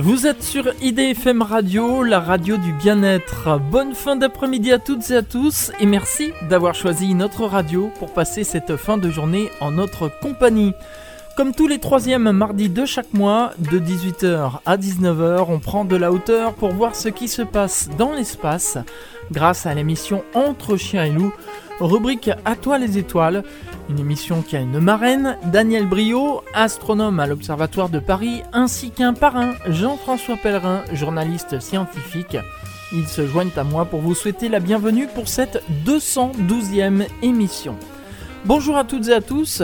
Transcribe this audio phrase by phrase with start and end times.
[0.00, 3.58] Vous êtes sur IDFM Radio, la radio du bien-être.
[3.58, 8.12] Bonne fin d'après-midi à toutes et à tous et merci d'avoir choisi notre radio pour
[8.12, 10.72] passer cette fin de journée en notre compagnie.
[11.36, 15.96] Comme tous les troisièmes mardis de chaque mois, de 18h à 19h, on prend de
[15.96, 18.78] la hauteur pour voir ce qui se passe dans l'espace
[19.32, 21.32] grâce à l'émission Entre chiens et loups,
[21.80, 23.44] rubrique À toi les étoiles,
[23.88, 29.14] une émission qui a une marraine, Daniel Brio, astronome à l'Observatoire de Paris, ainsi qu'un
[29.14, 32.36] parrain, Jean-François Pellerin, journaliste scientifique.
[32.92, 37.76] Ils se joignent à moi pour vous souhaiter la bienvenue pour cette 212e émission.
[38.44, 39.62] Bonjour à toutes et à tous,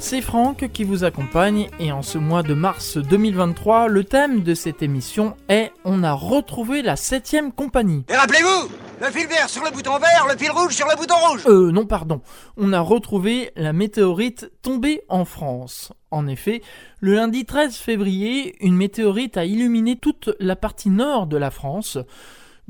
[0.00, 4.54] c'est Franck qui vous accompagne et en ce mois de mars 2023, le thème de
[4.54, 8.04] cette émission est On a retrouvé la 7ème compagnie.
[8.08, 11.14] Et rappelez-vous, le fil vert sur le bouton vert, le fil rouge sur le bouton
[11.14, 11.42] rouge.
[11.46, 12.22] Euh non pardon,
[12.56, 15.92] on a retrouvé la météorite tombée en France.
[16.10, 16.62] En effet,
[17.00, 21.98] le lundi 13 février, une météorite a illuminé toute la partie nord de la France.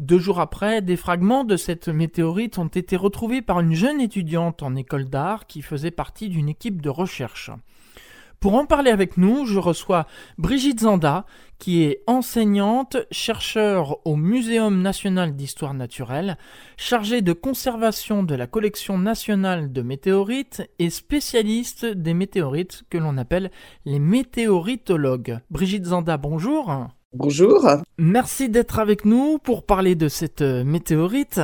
[0.00, 4.62] Deux jours après, des fragments de cette météorite ont été retrouvés par une jeune étudiante
[4.62, 7.50] en école d'art qui faisait partie d'une équipe de recherche.
[8.40, 10.06] Pour en parler avec nous, je reçois
[10.38, 11.26] Brigitte Zanda,
[11.58, 16.38] qui est enseignante, chercheur au Muséum national d'histoire naturelle,
[16.78, 23.18] chargée de conservation de la collection nationale de météorites et spécialiste des météorites que l'on
[23.18, 23.50] appelle
[23.84, 25.40] les météoritologues.
[25.50, 26.88] Brigitte Zanda, bonjour.
[27.12, 27.68] Bonjour.
[27.98, 31.40] Merci d'être avec nous pour parler de cette euh, météorite.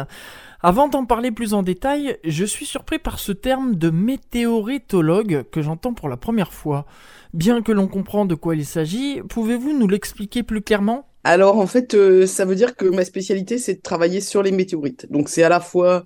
[0.62, 5.62] Avant d'en parler plus en détail, je suis surpris par ce terme de météoritologue que
[5.62, 6.86] j'entends pour la première fois.
[7.34, 11.08] Bien que l'on comprenne de quoi il s'agit, pouvez-vous nous l'expliquer plus clairement?
[11.24, 14.52] Alors en fait, euh, ça veut dire que ma spécialité, c'est de travailler sur les
[14.52, 15.10] météorites.
[15.10, 16.04] Donc c'est à la fois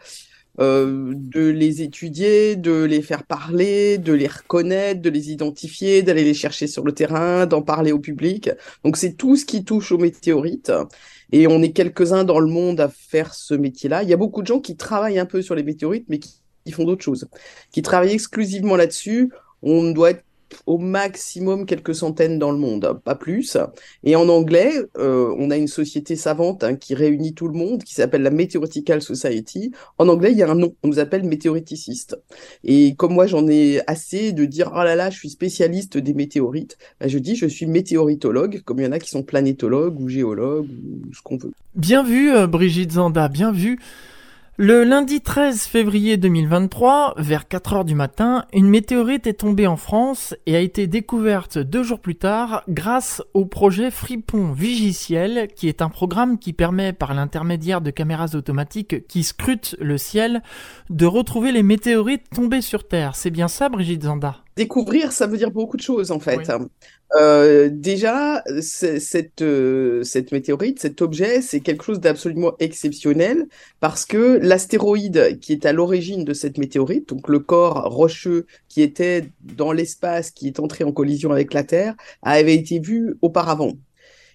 [0.59, 6.25] euh, de les étudier, de les faire parler, de les reconnaître, de les identifier, d'aller
[6.25, 8.51] les chercher sur le terrain, d'en parler au public.
[8.85, 10.73] Donc c'est tout ce qui touche aux météorites.
[11.33, 14.03] Et on est quelques-uns dans le monde à faire ce métier-là.
[14.03, 16.41] Il y a beaucoup de gens qui travaillent un peu sur les météorites, mais qui,
[16.65, 17.29] qui font d'autres choses,
[17.71, 19.33] qui travaillent exclusivement là-dessus.
[19.63, 20.25] On doit être
[20.67, 23.57] au maximum quelques centaines dans le monde, pas plus.
[24.05, 27.83] Et en anglais, euh, on a une société savante hein, qui réunit tout le monde,
[27.85, 29.73] qui s'appelle la Meteoritical Society.
[29.99, 32.19] En anglais, il y a un nom, on nous appelle météoriticiste.
[32.65, 36.15] Et comme moi, j'en ai assez de dire, oh là là, je suis spécialiste des
[36.15, 40.01] météorites, ben, je dis, je suis météoritologue, comme il y en a qui sont planétologues
[40.01, 41.53] ou géologues, ou ce qu'on veut.
[41.75, 43.79] Bien vu, euh, Brigitte Zanda, bien vu.
[44.63, 49.79] Le lundi 13 février 2023, vers 4 heures du matin, une météorite est tombée en
[49.79, 55.67] France et a été découverte deux jours plus tard grâce au projet Fripon Vigiciel, qui
[55.69, 60.43] est un programme qui permet, par l'intermédiaire de caméras automatiques qui scrutent le ciel,
[60.91, 63.17] de retrouver les météorites tombées sur Terre.
[63.17, 64.45] C'est bien ça, Brigitte Zanda?
[64.57, 66.49] Découvrir, ça veut dire beaucoup de choses en fait.
[66.49, 66.67] Oui.
[67.19, 73.47] Euh, déjà, cette, euh, cette météorite, cet objet, c'est quelque chose d'absolument exceptionnel
[73.81, 78.83] parce que l'astéroïde qui est à l'origine de cette météorite, donc le corps rocheux qui
[78.83, 83.73] était dans l'espace, qui est entré en collision avec la Terre, avait été vu auparavant.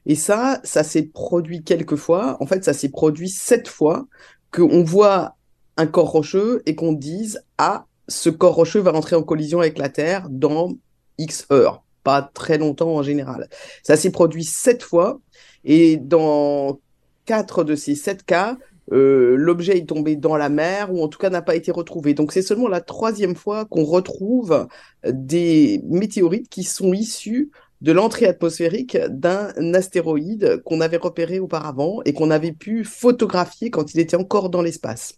[0.05, 2.37] Et ça, ça s'est produit quelques fois.
[2.39, 4.07] En fait, ça s'est produit sept fois
[4.51, 5.37] qu'on voit
[5.77, 9.77] un corps rocheux et qu'on dise ah ce corps rocheux va rentrer en collision avec
[9.77, 10.73] la Terre dans
[11.17, 13.49] X heures pas très longtemps en général.
[13.83, 15.19] Ça s'est produit sept fois
[15.65, 16.79] et dans
[17.25, 18.57] quatre de ces sept cas,
[18.93, 22.13] euh, l'objet est tombé dans la mer ou en tout cas n'a pas été retrouvé.
[22.13, 24.67] Donc c'est seulement la troisième fois qu'on retrouve
[25.03, 27.49] des météorites qui sont issus
[27.81, 33.93] de l'entrée atmosphérique d'un astéroïde qu'on avait repéré auparavant et qu'on avait pu photographier quand
[33.93, 35.15] il était encore dans l'espace.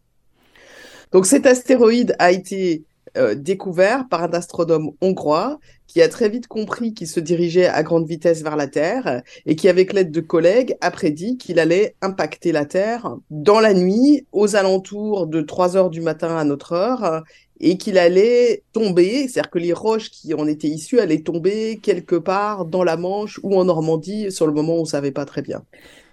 [1.11, 2.83] Donc cet astéroïde a été
[3.17, 7.81] euh, découvert par un astronome hongrois qui a très vite compris qu'il se dirigeait à
[7.81, 11.95] grande vitesse vers la Terre et qui, avec l'aide de collègues, a prédit qu'il allait
[12.01, 16.73] impacter la Terre dans la nuit, aux alentours de 3 heures du matin à notre
[16.73, 17.23] heure,
[17.59, 22.15] et qu'il allait tomber, c'est-à-dire que les roches qui en étaient issues allaient tomber quelque
[22.15, 25.41] part dans la Manche ou en Normandie, sur le moment on ne savait pas très
[25.41, 25.63] bien.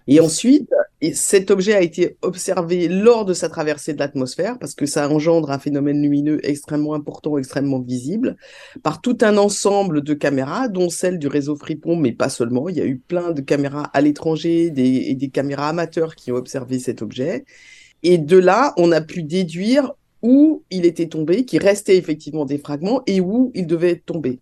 [0.07, 0.71] Et ensuite,
[1.13, 5.51] cet objet a été observé lors de sa traversée de l'atmosphère, parce que ça engendre
[5.51, 8.37] un phénomène lumineux extrêmement important, extrêmement visible,
[8.83, 12.69] par tout un ensemble de caméras, dont celle du réseau Fripon, mais pas seulement.
[12.69, 16.33] Il y a eu plein de caméras à l'étranger des, et des caméras amateurs qui
[16.33, 17.45] ont observé cet objet.
[18.03, 19.93] Et de là, on a pu déduire
[20.23, 24.41] où il était tombé, qu'il restait effectivement des fragments, et où il devait tomber.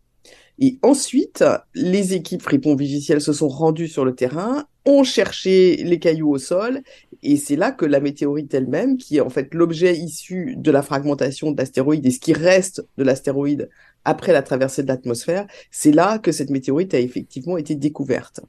[0.64, 1.44] Et ensuite,
[1.74, 6.38] les équipes Fripon Vigiciel se sont rendues sur le terrain, ont cherché les cailloux au
[6.38, 6.82] sol,
[7.24, 10.82] et c'est là que la météorite elle-même, qui est en fait l'objet issu de la
[10.82, 13.70] fragmentation de l'astéroïde et ce qui reste de l'astéroïde
[14.04, 18.40] après la traversée de l'atmosphère, c'est là que cette météorite a effectivement été découverte.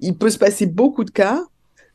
[0.00, 1.46] il peut se passer beaucoup de cas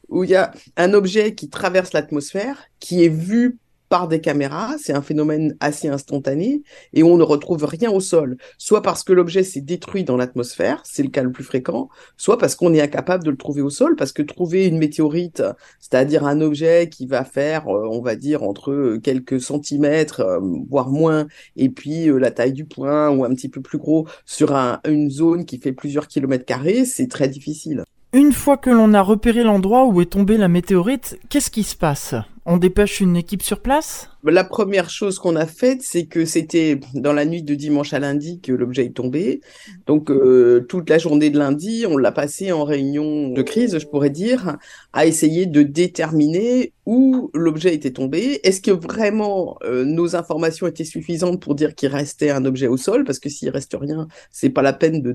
[0.10, 3.60] où il y a un objet qui traverse l'atmosphère, qui est vu
[4.07, 6.63] des caméras, c'est un phénomène assez instantané,
[6.94, 10.81] et on ne retrouve rien au sol, soit parce que l'objet s'est détruit dans l'atmosphère,
[10.84, 13.69] c'est le cas le plus fréquent, soit parce qu'on est incapable de le trouver au
[13.69, 15.44] sol, parce que trouver une météorite,
[15.80, 20.90] c'est-à-dire un objet qui va faire, euh, on va dire, entre quelques centimètres, euh, voire
[20.90, 24.54] moins, et puis euh, la taille du poing, ou un petit peu plus gros, sur
[24.86, 27.84] une zone qui fait plusieurs kilomètres carrés, c'est très difficile.
[28.12, 31.75] Une fois que l'on a repéré l'endroit où est tombée la météorite, qu'est-ce qui se
[31.75, 32.16] passe?
[32.45, 34.10] On dépêche une équipe sur place?
[34.25, 38.00] La première chose qu'on a faite, c'est que c'était dans la nuit de dimanche à
[38.00, 39.40] lundi que l'objet est tombé.
[39.88, 43.88] Donc euh, toute la journée de lundi, on l'a passé en réunion de crise, je
[43.88, 44.57] pourrais dire,
[44.92, 48.42] à essayer de déterminer où l'objet était tombé.
[48.44, 52.75] Est-ce que vraiment euh, nos informations étaient suffisantes pour dire qu'il restait un objet au
[52.75, 53.06] sol?
[53.06, 55.13] Parce que s'il reste rien, c'est pas la peine de,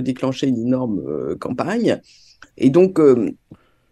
[0.00, 2.00] déclencher une énorme euh, campagne.
[2.56, 2.98] Et donc,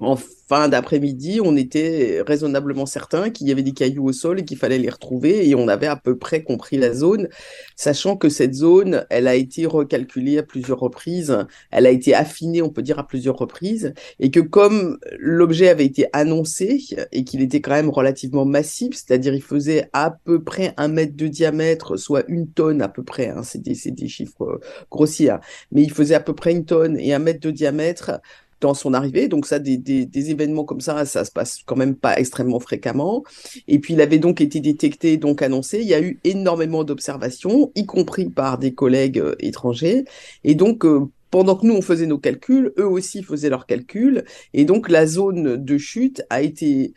[0.00, 4.44] en fin d'après-midi, on était raisonnablement certain qu'il y avait des cailloux au sol et
[4.44, 7.28] qu'il fallait les retrouver et on avait à peu près compris la zone,
[7.76, 12.62] sachant que cette zone, elle a été recalculée à plusieurs reprises, elle a été affinée,
[12.62, 16.82] on peut dire, à plusieurs reprises et que comme l'objet avait été annoncé
[17.12, 21.16] et qu'il était quand même relativement massif, c'est-à-dire il faisait à peu près un mètre
[21.16, 24.60] de diamètre, soit une tonne à peu près, hein, c'est des, chiffres
[24.90, 25.40] grossiers, hein,
[25.72, 28.20] mais il faisait à peu près une tonne et un mètre de diamètre,
[28.60, 29.28] dans son arrivée.
[29.28, 33.24] Donc ça, des, des, événements comme ça, ça se passe quand même pas extrêmement fréquemment.
[33.68, 35.80] Et puis il avait donc été détecté, donc annoncé.
[35.80, 40.04] Il y a eu énormément d'observations, y compris par des collègues euh, étrangers.
[40.44, 44.24] Et donc euh, pendant que nous, on faisait nos calculs, eux aussi faisaient leurs calculs.
[44.52, 46.92] Et donc, la zone de chute a été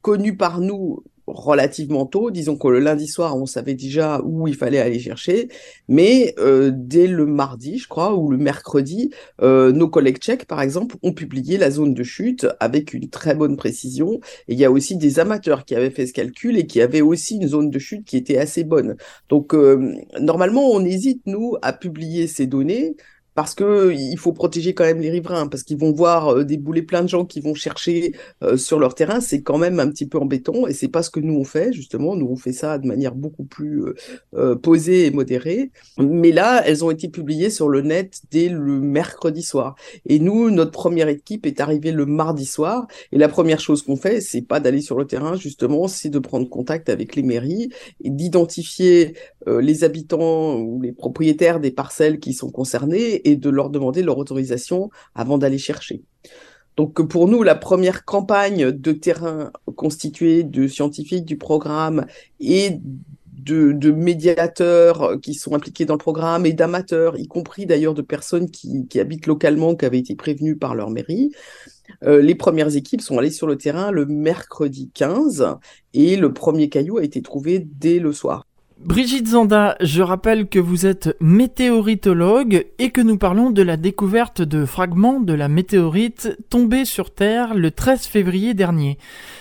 [0.00, 2.30] connue par nous relativement tôt.
[2.30, 5.48] Disons que le lundi soir, on savait déjà où il fallait aller chercher,
[5.88, 9.10] mais euh, dès le mardi, je crois, ou le mercredi,
[9.42, 13.34] euh, nos collègues tchèques, par exemple, ont publié la zone de chute avec une très
[13.34, 14.20] bonne précision.
[14.48, 17.00] Et il y a aussi des amateurs qui avaient fait ce calcul et qui avaient
[17.00, 18.96] aussi une zone de chute qui était assez bonne.
[19.28, 22.96] Donc, euh, normalement, on hésite, nous, à publier ces données
[23.34, 26.82] parce que il faut protéger quand même les riverains, parce qu'ils vont voir euh, débouler
[26.82, 30.06] plein de gens qui vont chercher euh, sur leur terrain, c'est quand même un petit
[30.06, 32.16] peu embêtant, et c'est pas ce que nous on fait justement.
[32.16, 33.84] Nous on fait ça de manière beaucoup plus
[34.34, 35.70] euh, posée et modérée.
[35.98, 39.74] Mais là, elles ont été publiées sur le net dès le mercredi soir,
[40.06, 43.96] et nous, notre première équipe est arrivée le mardi soir, et la première chose qu'on
[43.96, 47.70] fait, c'est pas d'aller sur le terrain justement, c'est de prendre contact avec les mairies
[48.02, 49.14] et d'identifier
[49.46, 54.18] les habitants ou les propriétaires des parcelles qui sont concernés et de leur demander leur
[54.18, 56.02] autorisation avant d'aller chercher.
[56.76, 62.06] Donc pour nous, la première campagne de terrain constituée de scientifiques du programme
[62.40, 62.80] et
[63.44, 68.50] de, médiateurs qui sont impliqués dans le programme et d'amateurs, y compris d'ailleurs de personnes
[68.50, 71.32] qui, habitent localement, qui avaient été prévenues par leur mairie.
[72.02, 75.46] Euh, les premières équipes sont allées sur le terrain le mercredi 15
[75.92, 78.46] et le premier caillou a été trouvé dès le soir.
[78.78, 84.42] Brigitte Zanda, je rappelle que vous êtes météoritologue et que nous parlons de la découverte
[84.42, 88.98] de fragments de la météorite tombée sur Terre le 13 février dernier.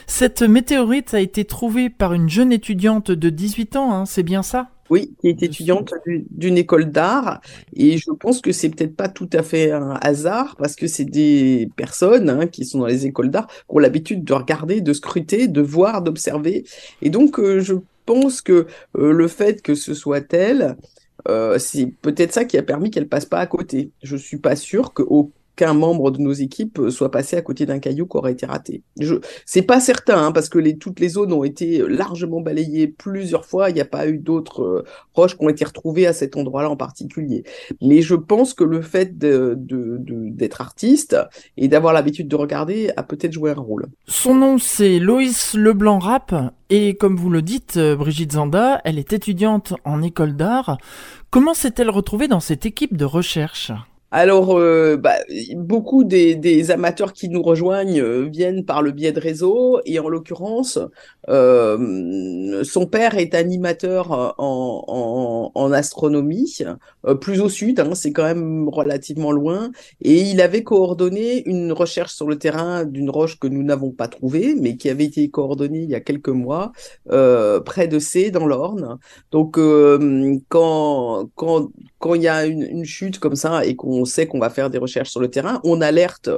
[0.07, 4.44] Cette météorite a été trouvée par une jeune étudiante de 18 ans, hein, c'est bien
[4.44, 4.69] ça?
[4.89, 7.42] Oui, qui est étudiante d'une école d'art.
[7.75, 11.06] Et je pense que c'est peut-être pas tout à fait un hasard parce que c'est
[11.06, 14.94] des personnes hein, qui sont dans les écoles d'art qui ont l'habitude de regarder, de
[14.94, 16.66] scruter, de voir, d'observer.
[17.02, 17.73] Et donc, euh, je
[18.06, 18.68] pense que
[18.98, 20.78] euh, le fait que ce soit elle,
[21.28, 23.92] euh, c'est peut-être ça qui a permis qu'elle passe pas à côté.
[24.04, 27.80] Je suis pas sûr qu'au qu'un membre de nos équipes soit passé à côté d'un
[27.80, 28.83] caillou qui aurait été raté.
[29.00, 29.16] Je...
[29.45, 30.78] C'est pas certain, hein, parce que les...
[30.78, 33.69] toutes les zones ont été largement balayées plusieurs fois.
[33.69, 36.69] Il n'y a pas eu d'autres euh, roches qui ont été retrouvées à cet endroit-là
[36.69, 37.44] en particulier.
[37.81, 41.18] Mais je pense que le fait d'être de, de, artiste
[41.57, 43.88] et d'avoir l'habitude de regarder a peut-être joué un rôle.
[44.07, 46.54] Son nom, c'est Loïs Leblanc-Rapp.
[46.69, 50.78] Et comme vous le dites, euh, Brigitte Zanda, elle est étudiante en école d'art.
[51.30, 53.72] Comment s'est-elle retrouvée dans cette équipe de recherche?
[54.16, 55.16] Alors, euh, bah,
[55.56, 60.08] beaucoup des, amateurs qui nous rejoignent euh, viennent par le biais de réseaux, et en
[60.08, 60.78] l'occurrence,
[61.30, 66.60] euh, son père est animateur en, astronomie,
[67.22, 72.14] plus au sud, hein, c'est quand même relativement loin, et il avait coordonné une recherche
[72.14, 75.80] sur le terrain d'une roche que nous n'avons pas trouvée, mais qui avait été coordonnée
[75.80, 76.72] il y a quelques mois,
[77.08, 79.00] près de C, dans l'Orne.
[79.32, 79.58] Donc,
[80.50, 81.70] quand, quand,
[82.04, 84.69] quand il y a une, chute comme ça et qu'on on sait qu'on va faire
[84.69, 86.30] des recherches sur le terrain, on alerte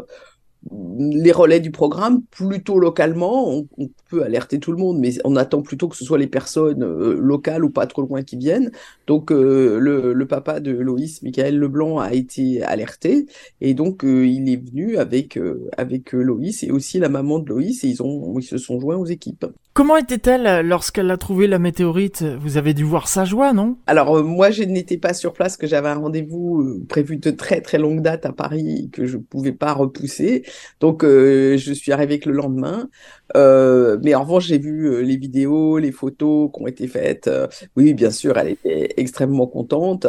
[0.72, 3.50] les relais du programme plutôt localement.
[3.78, 6.84] On, peut alerter tout le monde, mais on attend plutôt que ce soit les personnes
[6.84, 8.72] euh, locales ou pas trop loin qui viennent.
[9.08, 13.26] Donc euh, le, papa de Loïs, Michael Leblanc, a été alerté
[13.62, 15.40] et donc euh, il est venu avec
[15.78, 18.96] avec Loïs et aussi la maman de Loïs et ils ont ils se sont joints
[18.96, 19.48] aux équipes.
[19.74, 22.24] Comment était-elle lorsqu'elle a trouvé la météorite?
[22.24, 23.78] Vous avez dû voir sa joie, non?
[23.88, 27.80] Alors moi je n'étais pas sur place, que j'avais un rendez-vous prévu de très très
[27.80, 30.44] longue date à Paris que je pouvais pas repousser.
[30.80, 32.90] Donc, euh, je suis arrivée que le lendemain.
[33.36, 37.30] Euh, mais en revanche, j'ai vu euh, les vidéos, les photos qui ont été faites.
[37.76, 40.08] oui, bien sûr, elle était extrêmement contente,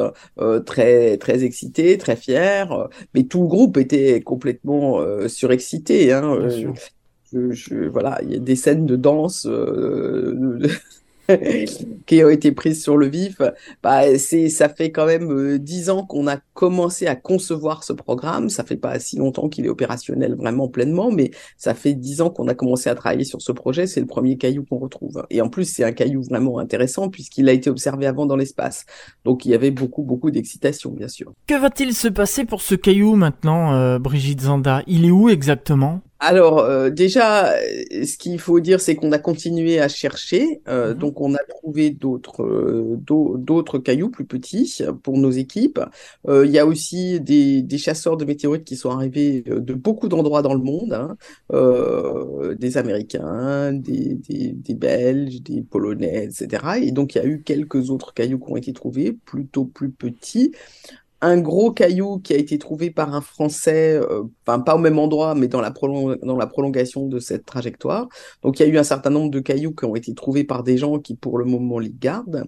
[0.64, 2.88] très, très excitée, très fière.
[3.14, 6.12] mais tout le groupe était complètement surexcité.
[6.12, 6.48] Hein,
[7.32, 9.46] Je, voilà, il y a des scènes de danse.
[12.06, 13.40] qui ont été prises sur le vif,
[13.82, 17.92] bah, c'est, ça fait quand même euh, dix ans qu'on a commencé à concevoir ce
[17.92, 18.48] programme.
[18.48, 22.30] Ça fait pas si longtemps qu'il est opérationnel vraiment pleinement, mais ça fait dix ans
[22.30, 23.86] qu'on a commencé à travailler sur ce projet.
[23.86, 25.24] C'est le premier caillou qu'on retrouve.
[25.30, 28.86] Et en plus, c'est un caillou vraiment intéressant puisqu'il a été observé avant dans l'espace.
[29.24, 31.32] Donc, il y avait beaucoup, beaucoup d'excitation, bien sûr.
[31.46, 34.82] Que va-t-il se passer pour ce caillou maintenant, euh, Brigitte Zanda?
[34.86, 36.02] Il est où exactement?
[36.18, 37.54] Alors euh, déjà,
[37.90, 40.98] ce qu'il faut dire, c'est qu'on a continué à chercher, euh, mhm.
[40.98, 45.80] donc on a trouvé d'autres euh, d'autres cailloux plus petits pour nos équipes.
[46.28, 50.42] Il y a aussi des, des, chasseurs de météorites qui sont arrivés de beaucoup d'endroits
[50.42, 51.16] dans le monde, hein,
[52.58, 56.80] des Américains, des, des, des, Belges, des Polonais, etc.
[56.82, 59.90] Et donc il y a eu quelques autres cailloux qui ont été trouvés, plutôt plus
[59.90, 60.52] petits
[61.26, 64.98] un gros caillou qui a été trouvé par un Français, euh, enfin pas au même
[64.98, 68.08] endroit, mais dans la, dans la prolongation de cette trajectoire.
[68.42, 70.62] Donc il y a eu un certain nombre de cailloux qui ont été trouvés par
[70.62, 72.44] des gens qui pour le moment les gardent.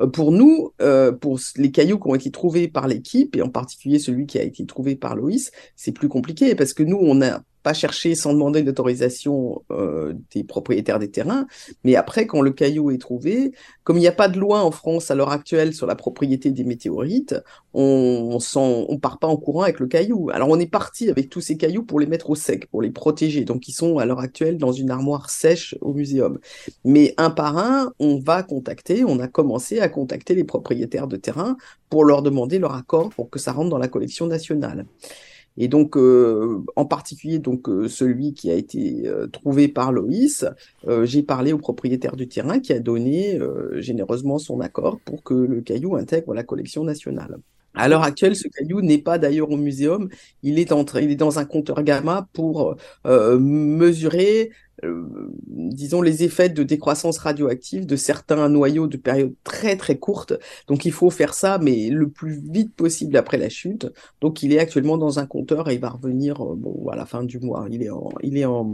[0.00, 3.48] Euh, pour nous, euh, pour les cailloux qui ont été trouvés par l'équipe, et en
[3.48, 7.22] particulier celui qui a été trouvé par Loïs, c'est plus compliqué parce que nous, on
[7.22, 11.48] a pas chercher sans demander l'autorisation euh, des propriétaires des terrains.
[11.82, 13.50] Mais après, quand le caillou est trouvé,
[13.82, 16.52] comme il n'y a pas de loi en France à l'heure actuelle sur la propriété
[16.52, 17.34] des météorites,
[17.74, 20.30] on ne part pas en courant avec le caillou.
[20.32, 22.90] Alors on est parti avec tous ces cailloux pour les mettre au sec, pour les
[22.90, 23.44] protéger.
[23.44, 26.38] Donc ils sont à l'heure actuelle dans une armoire sèche au muséum.
[26.84, 31.16] Mais un par un, on va contacter, on a commencé à contacter les propriétaires de
[31.16, 31.56] terrain
[31.90, 34.86] pour leur demander leur accord pour que ça rentre dans la collection nationale.
[35.58, 40.44] Et donc, euh, en particulier, donc euh, celui qui a été euh, trouvé par Loïs,
[41.02, 43.38] j'ai parlé au propriétaire du terrain qui a donné
[43.76, 47.38] généreusement son accord pour que le caillou intègre la collection nationale.
[47.74, 50.08] À l'heure actuelle, ce caillou n'est pas d'ailleurs au muséum.
[50.42, 54.65] Il est, il est dans un compteur gamma pour mesurer euh,
[55.46, 60.34] disons, les effets de décroissance radioactive de certains noyaux de période très très courte.
[60.68, 63.86] Donc il faut faire ça, mais le plus vite possible après la chute.
[64.20, 67.06] Donc il est actuellement dans un compteur et il va revenir euh, bon, à la
[67.06, 67.66] fin du mois.
[67.70, 68.68] Il est, en, il, est en,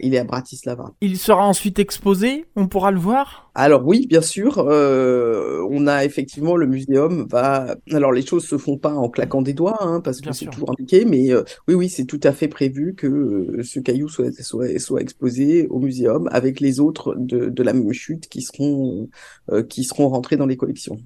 [0.00, 0.92] il est à Bratislava.
[1.00, 2.46] Il sera ensuite exposé?
[2.56, 3.50] On pourra le voir?
[3.54, 4.58] Alors oui, bien sûr.
[4.58, 7.76] Euh, on a effectivement, le muséum va...
[7.92, 10.70] Alors les choses se font pas en claquant des doigts, hein, parce que c'est toujours
[10.70, 11.34] indiqué, mais
[11.68, 15.33] oui, oui, c'est tout à fait prévu que ce caillou soit, soit, soit exposé
[15.70, 19.08] au muséum avec les autres de, la même chute qui seront,
[19.50, 20.98] euh, qui seront rentrés dans les collections.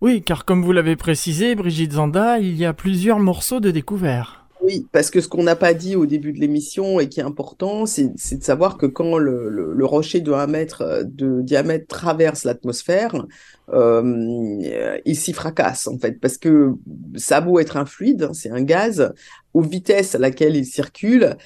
[0.00, 0.22] Oui.
[0.22, 4.44] car comme vous l'avez précisé, Brigitte Zanda, il y a plusieurs morceaux de découvert.
[4.64, 7.24] Oui, parce que ce qu'on n'a pas dit au début de l'émission et qui est
[7.24, 13.26] important, c'est de savoir que quand le, rocher de 1 mètre de diamètre traverse l'atmosphère,
[13.74, 16.72] euh, il s'y fracasse en fait, parce que
[17.16, 19.12] ça a beau être un fluide, hein, c'est un gaz,
[19.54, 21.36] aux vitesses à laquelle il circule,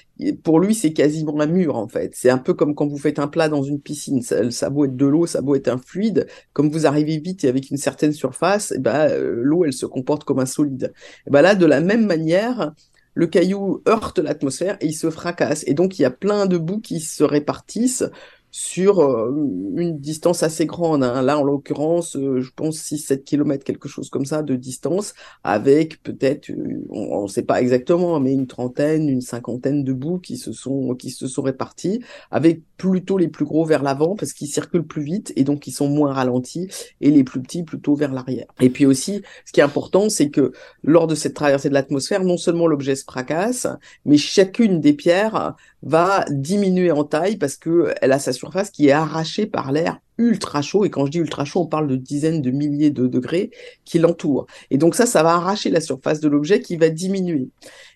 [0.43, 2.13] pour lui c'est quasiment un mur en fait.
[2.15, 4.97] C'est un peu comme quand vous faites un plat dans une piscine, ça, ça être
[4.97, 8.13] de l'eau, ça beau être un fluide, comme vous arrivez vite et avec une certaine
[8.13, 10.93] surface, eh ben, euh, l'eau elle se comporte comme un solide.
[11.27, 12.73] Et ben là, de la même manière,
[13.19, 15.65] le caillou heurte l'atmosphère et il se fracasse.
[15.67, 18.05] Et donc, il y a plein de bouts qui se répartissent
[18.51, 19.31] sur euh,
[19.77, 21.05] une distance assez grande.
[21.05, 21.23] Hein.
[21.23, 25.15] Là, en l'occurrence, euh, je pense 6-7 km, quelque chose comme ça, de distance,
[25.45, 30.19] avec peut-être, euh, on ne sait pas exactement, mais une trentaine, une cinquantaine de bouts
[30.19, 32.01] qui se sont, qui se sont répartis,
[32.31, 35.73] avec plutôt les plus gros vers l'avant, parce qu'ils circulent plus vite, et donc ils
[35.73, 36.69] sont moins ralentis,
[37.01, 38.47] et les plus petits plutôt vers l'arrière.
[38.61, 40.53] Et puis aussi, ce qui est important, c'est que
[40.83, 43.67] lors de cette traversée de l'atmosphère, non seulement l'objet se fracasse,
[44.05, 48.89] mais chacune des pierres va diminuer en taille parce que elle a sa surface qui
[48.89, 50.85] est arrachée par l'air ultra chaud.
[50.85, 53.51] Et quand je dis ultra chaud, on parle de dizaines de milliers de degrés
[53.85, 54.47] qui l'entourent.
[54.71, 57.49] Et donc ça, ça va arracher la surface de l'objet qui va diminuer.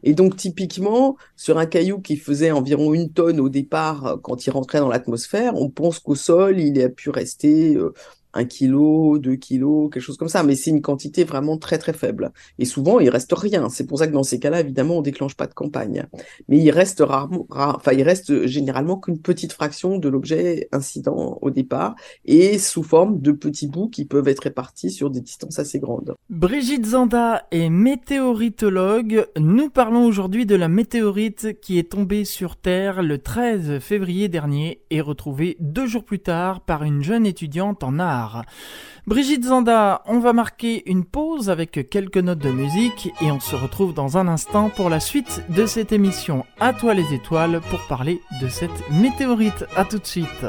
[0.04, 4.50] Et donc typiquement, sur un caillou qui faisait environ une tonne au départ, quand il
[4.50, 7.76] rentrait dans l'atmosphère, on pense qu'au sol, il a pu rester...
[8.34, 11.92] Un kilo, deux kilos, quelque chose comme ça, mais c'est une quantité vraiment très très
[11.92, 12.32] faible.
[12.58, 13.68] Et souvent, il reste rien.
[13.68, 16.06] C'est pour ça que dans ces cas-là, évidemment, on déclenche pas de campagne.
[16.48, 21.50] Mais il reste rarement, enfin, il reste généralement qu'une petite fraction de l'objet incident au
[21.50, 25.78] départ et sous forme de petits bouts qui peuvent être répartis sur des distances assez
[25.78, 26.14] grandes.
[26.30, 29.26] Brigitte Zanda est météoritologue.
[29.38, 34.82] Nous parlons aujourd'hui de la météorite qui est tombée sur Terre le 13 février dernier
[34.90, 38.21] et retrouvée deux jours plus tard par une jeune étudiante en art.
[39.06, 43.56] Brigitte Zanda, on va marquer une pause avec quelques notes de musique et on se
[43.56, 47.80] retrouve dans un instant pour la suite de cette émission À toi les étoiles pour
[47.88, 49.64] parler de cette météorite.
[49.76, 50.46] A tout de suite.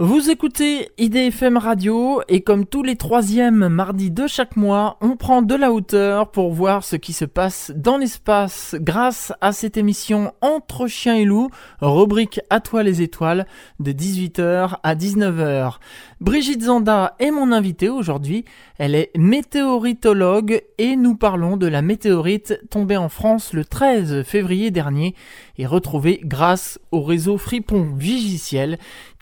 [0.00, 5.42] Vous écoutez IDFM Radio et comme tous les troisièmes mardis de chaque mois, on prend
[5.42, 10.32] de la hauteur pour voir ce qui se passe dans l'espace grâce à cette émission
[10.40, 11.50] Entre chiens et loups,
[11.80, 13.44] rubrique À toi les étoiles,
[13.80, 15.78] de 18h à 19h.
[16.20, 18.44] Brigitte Zanda est mon invitée aujourd'hui.
[18.78, 24.70] Elle est météoritologue et nous parlons de la météorite tombée en France le 13 février
[24.70, 25.16] dernier
[25.58, 28.78] et retrouvée grâce au réseau Fripon Vigiciel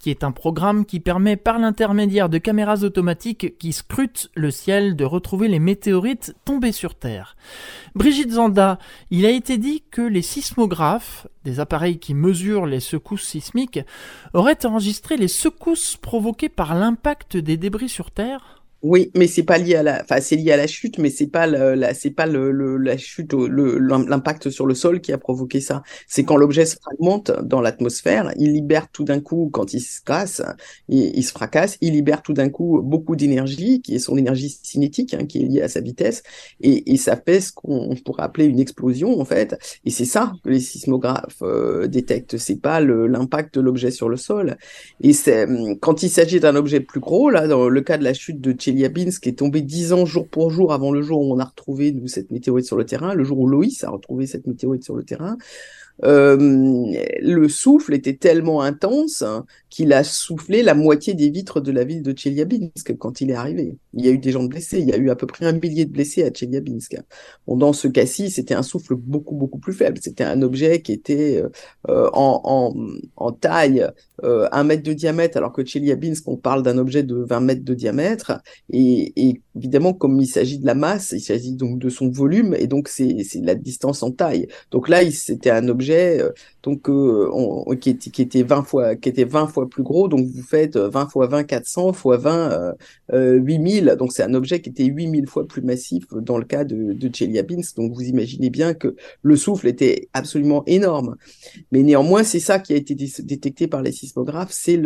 [0.06, 4.94] qui est un programme qui permet par l'intermédiaire de caméras automatiques qui scrutent le ciel
[4.94, 7.36] de retrouver les météorites tombées sur Terre.
[7.96, 8.78] Brigitte Zanda,
[9.10, 13.80] il a été dit que les sismographes, des appareils qui mesurent les secousses sismiques,
[14.32, 19.58] auraient enregistré les secousses provoquées par l'impact des débris sur Terre oui, mais c'est pas
[19.58, 22.26] lié à la, enfin c'est lié à la chute, mais c'est pas la, c'est pas
[22.26, 25.82] le, la chute, l'impact sur le sol qui a provoqué ça.
[26.06, 30.00] C'est quand l'objet se fragmente dans l'atmosphère, il libère tout d'un coup quand il se
[30.00, 30.40] casse,
[30.88, 35.14] il, se fracasse, il libère tout d'un coup beaucoup d'énergie, qui est son énergie cinétique,
[35.14, 36.22] hein, qui est liée à sa vitesse,
[36.60, 39.58] et, ça fait ce qu'on pourrait appeler une explosion en fait.
[39.84, 42.38] Et c'est ça que les sismographes euh, détectent.
[42.38, 44.56] C'est pas l'impact de l'objet sur le sol.
[45.00, 45.46] Et c'est
[45.80, 48.52] quand il s'agit d'un objet plus gros, là, dans le cas de la chute de
[48.76, 51.44] Chelyabinsk qui est tombé dix ans jour pour jour avant le jour où on a
[51.44, 54.94] retrouvé cette météorite sur le terrain, le jour où Loïs a retrouvé cette météorite sur
[54.94, 55.36] le terrain.
[56.04, 56.36] Euh,
[57.22, 59.24] le souffle était tellement intense
[59.70, 63.34] qu'il a soufflé la moitié des vitres de la ville de Tcheliabinsk quand il est
[63.34, 63.78] arrivé.
[63.94, 65.52] Il y a eu des gens blessés, il y a eu à peu près un
[65.52, 66.98] millier de blessés à Tcheliabinsk.
[67.48, 69.98] Dans ce cas-ci, c'était un souffle beaucoup, beaucoup plus faible.
[70.02, 71.42] C'était un objet qui était
[71.88, 72.74] euh, en,
[73.16, 73.86] en, taille
[74.24, 77.64] euh, un mètre de diamètre, alors que Tcheliabinsk, on parle d'un objet de 20 mètres
[77.64, 78.40] de diamètre.
[78.70, 82.66] Et, évidemment, comme il s'agit de la masse, il s'agit donc de son volume, et
[82.66, 84.48] donc c'est la distance en taille.
[84.70, 86.30] Donc là, c'était un objet euh,
[86.62, 90.26] donc euh, qui, était, qui, était 20 fois qui était 20 fois plus gros donc
[90.26, 92.74] vous faites 20 euh, fois 20 400 fois 20
[93.12, 96.92] 8000 donc c'est un objet qui était 8000 fois plus massif dans le cas de,
[96.92, 101.16] de Chelyabinsk donc vous imaginez bien que le souffle était absolument énorme
[101.70, 103.92] mais néanmoins c'est ça qui a été détecté par les
[104.50, 104.80] c'est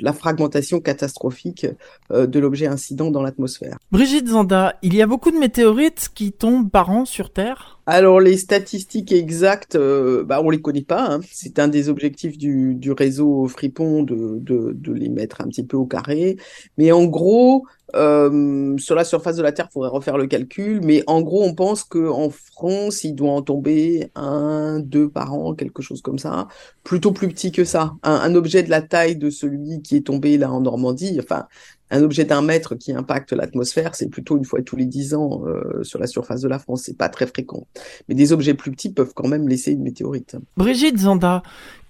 [0.00, 1.66] la fragmentation catastrophique
[2.10, 3.78] de l'objet incident dans l'atmosphère.
[3.90, 7.80] Brigitte Zanda il y a beaucoup de météorites qui tombent par an sur Terre?
[7.86, 11.14] Alors les statistiques exactes, euh, bah, on les connaît pas.
[11.14, 11.20] Hein.
[11.30, 15.64] C'est un des objectifs du, du réseau Fripon de, de, de, les mettre un petit
[15.64, 16.36] peu au carré.
[16.78, 17.66] Mais en gros,
[17.96, 20.80] euh, sur la surface de la Terre, il faudrait refaire le calcul.
[20.84, 25.54] Mais en gros, on pense qu'en France, il doit en tomber un, deux par an,
[25.54, 26.46] quelque chose comme ça.
[26.84, 27.94] Plutôt plus petit que ça.
[28.04, 31.46] Un, un objet de la taille de celui qui est tombé là en Normandie, enfin
[31.92, 35.42] un objet d'un mètre qui impacte l'atmosphère, c'est plutôt une fois tous les dix ans
[35.46, 36.84] euh, sur la surface de la France.
[36.86, 37.66] C'est pas très fréquent.
[38.08, 40.36] Mais des objets plus petits peuvent quand même laisser une météorite.
[40.56, 41.42] Brigitte Zanda,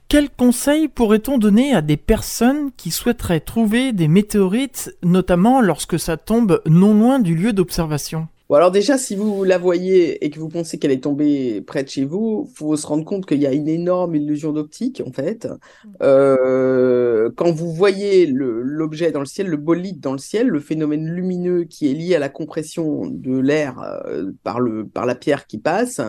[0.09, 6.17] quels conseils pourrait-on donner à des personnes qui souhaiteraient trouver des météorites, notamment lorsque ça
[6.17, 8.29] tombe non loin du lieu d'observation?
[8.55, 11.89] Alors déjà, si vous la voyez et que vous pensez qu'elle est tombée près de
[11.89, 15.47] chez vous, faut se rendre compte qu'il y a une énorme illusion d'optique, en fait.
[15.47, 15.89] Mm.
[16.03, 21.07] Euh, quand vous voyez l'objet dans le ciel, le bolide dans le ciel, le phénomène
[21.07, 24.61] lumineux qui est lié à la compression de l'air euh, par,
[24.93, 26.01] par la pierre qui passe,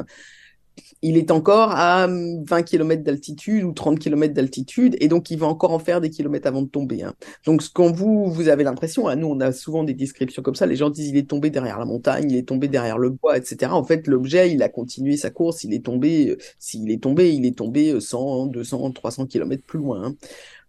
[1.03, 5.47] il est encore à 20 km d'altitude ou 30 km d'altitude, et donc il va
[5.47, 7.03] encore en faire des kilomètres avant de tomber.
[7.03, 7.13] Hein.
[7.45, 10.65] Donc quand vous, vous avez l'impression, hein, nous on a souvent des descriptions comme ça,
[10.65, 13.37] les gens disent il est tombé derrière la montagne, il est tombé derrière le bois,
[13.37, 13.73] etc.
[13.73, 17.33] En fait, l'objet, il a continué sa course, il est tombé, euh, s'il est tombé,
[17.33, 20.05] il est tombé 100, 200, 300 km plus loin.
[20.05, 20.15] Hein.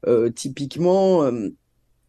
[0.06, 1.50] Euh, typiquement, euh,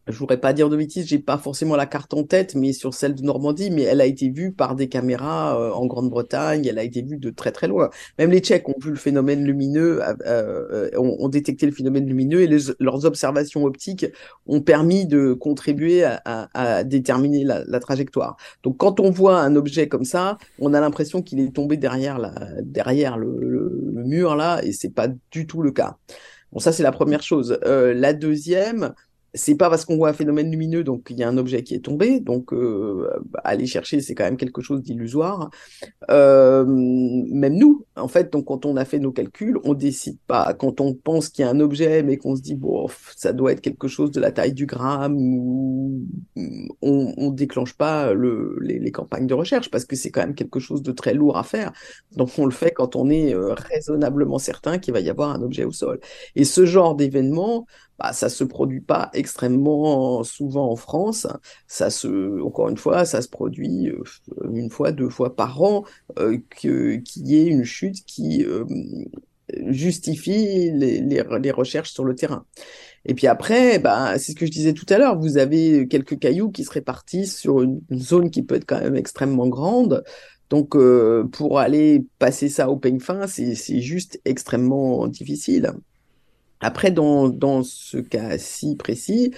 [0.08, 2.94] je voudrais pas dire de bêtises, j'ai pas forcément la carte en tête, mais sur
[2.94, 6.78] celle de Normandie, mais elle a été vue par des caméras euh, en Grande-Bretagne, elle
[6.78, 7.90] a été vue de très très loin.
[8.18, 12.42] Même les Tchèques ont vu le phénomène lumineux, euh, euh ont, détecté le phénomène lumineux
[12.42, 14.06] et leurs observations optiques
[14.46, 18.36] ont permis de contribuer à, à, déterminer la, trajectoire.
[18.62, 22.18] Donc quand on voit un objet comme ça, on a l'impression qu'il est tombé derrière,
[22.18, 25.96] la, derrière le, le, mur là, et c'est pas du tout le cas.
[26.52, 27.58] Bon, ça c'est la première chose.
[27.64, 28.94] Euh, la deuxième,
[29.36, 31.74] c'est pas parce qu'on voit un phénomène lumineux, donc il y a un objet qui
[31.74, 33.08] est tombé, donc euh,
[33.44, 35.50] aller chercher, c'est quand même quelque chose d'illusoire.
[36.10, 40.54] Euh, même nous, en fait, donc quand on a fait nos calculs, on décide pas.
[40.54, 43.52] Quand on pense qu'il y a un objet, mais qu'on se dit bon, ça doit
[43.52, 46.04] être quelque chose de la taille du gramme, ou
[46.82, 50.60] on, on déclenche pas le, les, campagnes de recherche parce que c'est quand même quelque
[50.60, 51.72] chose de très lourd à faire.
[52.16, 55.42] Donc on le fait quand on est euh, raisonnablement certain qu'il va y avoir un
[55.42, 56.00] objet au sol.
[56.34, 57.66] Et ce genre d'événement,
[57.98, 61.26] bah, ça se produit pas extrêmement souvent en France.
[61.66, 64.02] Ça se, encore une fois, ça se produit euh,
[64.52, 65.84] une fois, deux fois par an,
[66.18, 68.64] euh, qu'il y ait une chute qui euh,
[69.68, 72.44] justifie les, les, recherches sur le terrain.
[73.06, 76.18] Et puis après, bah, c'est ce que je disais tout à l'heure, vous avez quelques
[76.18, 80.04] cailloux qui se répartissent sur une, zone qui peut être quand même extrêmement grande.
[80.50, 80.76] Donc,
[81.32, 85.72] pour aller passer ça au peigne fin, c'est juste extrêmement difficile.
[86.60, 89.32] Après, dans, dans ce cas-ci précis,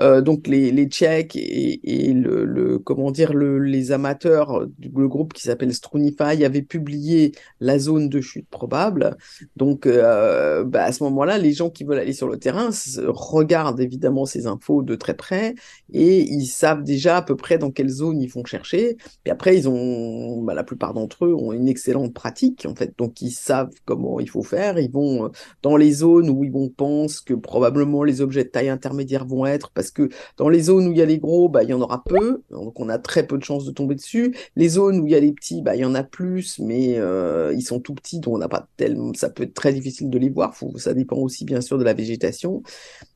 [0.00, 5.74] euh, donc les, Tchèques et, le, comment dire le, les amateurs le groupe qui s'appelle
[5.74, 9.16] Strunify avaient publié la zone de chute probable.
[9.56, 12.70] Donc euh, bah à ce moment-là, les gens qui veulent aller sur le terrain
[13.08, 15.54] regardent évidemment ces infos de très près
[15.92, 18.96] et ils savent déjà à peu près dans quelle zone ils vont chercher.
[19.26, 22.94] Et après, ils ont bah, la plupart d'entre eux ont une excellente pratique en fait,
[22.96, 24.78] donc ils savent comment il faut faire.
[24.78, 25.28] Ils vont euh,
[25.62, 29.46] dans les zones où ils vont pense que probablement les objets de taille intermédiaire vont
[29.46, 31.74] être parce que dans les zones où il y a les gros, bah, il y
[31.74, 34.34] en aura peu, donc on a très peu de chances de tomber dessus.
[34.56, 36.98] Les zones où il y a les petits, bah, il y en a plus, mais
[36.98, 40.10] euh, ils sont tout petits, donc on n'a pas tellement, ça peut être très difficile
[40.10, 40.54] de les voir.
[40.54, 42.62] Faut, ça dépend aussi bien sûr de la végétation.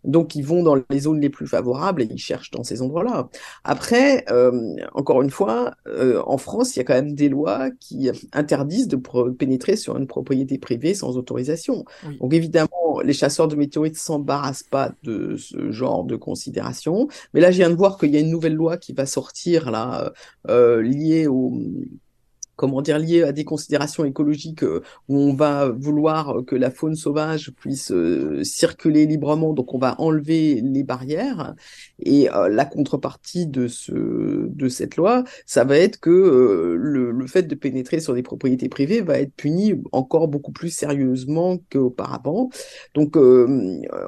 [0.04, 3.28] Donc ils vont dans les zones les plus favorables et ils cherchent dans ces endroits-là.
[3.64, 7.70] Après, euh, encore une fois, euh, en France, il y a quand même des lois
[7.80, 8.96] qui interdisent de
[9.30, 11.84] pénétrer sur une propriété privée sans autorisation.
[12.20, 17.08] Donc évidemment, les chasseurs de météorites s'embarrassent pas de ce genre de considération.
[17.32, 19.70] Mais là, je viens de voir qu'il y a une nouvelle loi qui va sortir
[19.70, 20.12] là,
[20.48, 21.52] euh, liée au
[22.56, 26.94] comment dire, lié à des considérations écologiques euh, où on va vouloir que la faune
[26.94, 31.54] sauvage puisse euh, circuler librement, donc on va enlever les barrières.
[32.00, 37.44] Et euh, la contrepartie de, ce, de cette loi, ça va être que le, fait
[37.44, 42.50] de pénétrer sur des propriétés privées va être puni encore beaucoup plus sérieusement qu'auparavant.
[42.94, 43.16] Donc,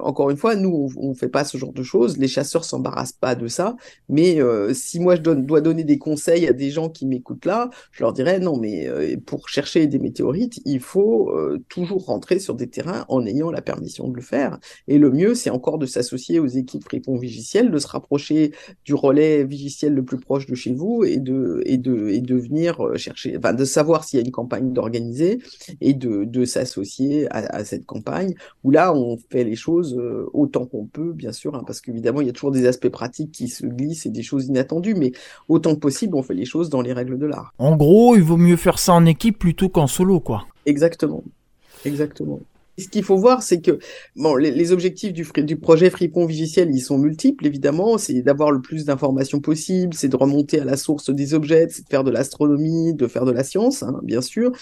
[0.02, 2.18] encore une fois, nous, on ne fait pas ce genre de choses.
[2.18, 3.74] Les chasseurs s'embarrassent pas de ça.
[4.10, 4.38] Mais
[4.74, 8.12] si moi, je dois donner des conseils à des gens qui m'écoutent là, je leur
[8.12, 12.68] dirais non, mais euh, pour chercher des météorites, il faut euh, toujours rentrer sur des
[12.68, 14.58] terrains en ayant la permission de le faire.
[14.88, 18.52] Et le mieux, c'est encore de s'associer aux équipes Fripon Vigiciel, de se rapprocher
[18.84, 22.34] du relais Vigiciel le plus proche de chez vous et de, et de, et de
[22.36, 25.38] venir euh, chercher, enfin, de savoir s'il y a une campagne d'organiser
[25.80, 30.00] et de, de s'associer à, cette campagne où là, on fait les choses
[30.32, 33.32] autant qu'on peut, bien sûr, hein, parce qu'évidemment, il y a toujours des aspects pratiques
[33.32, 35.12] qui se glissent et des choses inattendues, mais
[35.48, 37.54] autant que possible, on fait les choses dans les règles de l'art.
[37.58, 40.46] En gros, vaut mieux faire ça en équipe plutôt qu'en solo, quoi.
[40.66, 41.22] Exactement.
[41.84, 42.40] Exactement.
[42.78, 43.78] Ce qu'il faut voir, c'est que
[44.16, 47.96] bon, les, objectifs du, projet Fripon Vigiciel, ils sont multiples, évidemment.
[47.96, 51.84] C'est d'avoir le plus d'informations possible, c'est de remonter à la source des objets, c'est
[51.84, 54.52] de faire de l'astronomie, de faire de la science, hein, bien sûr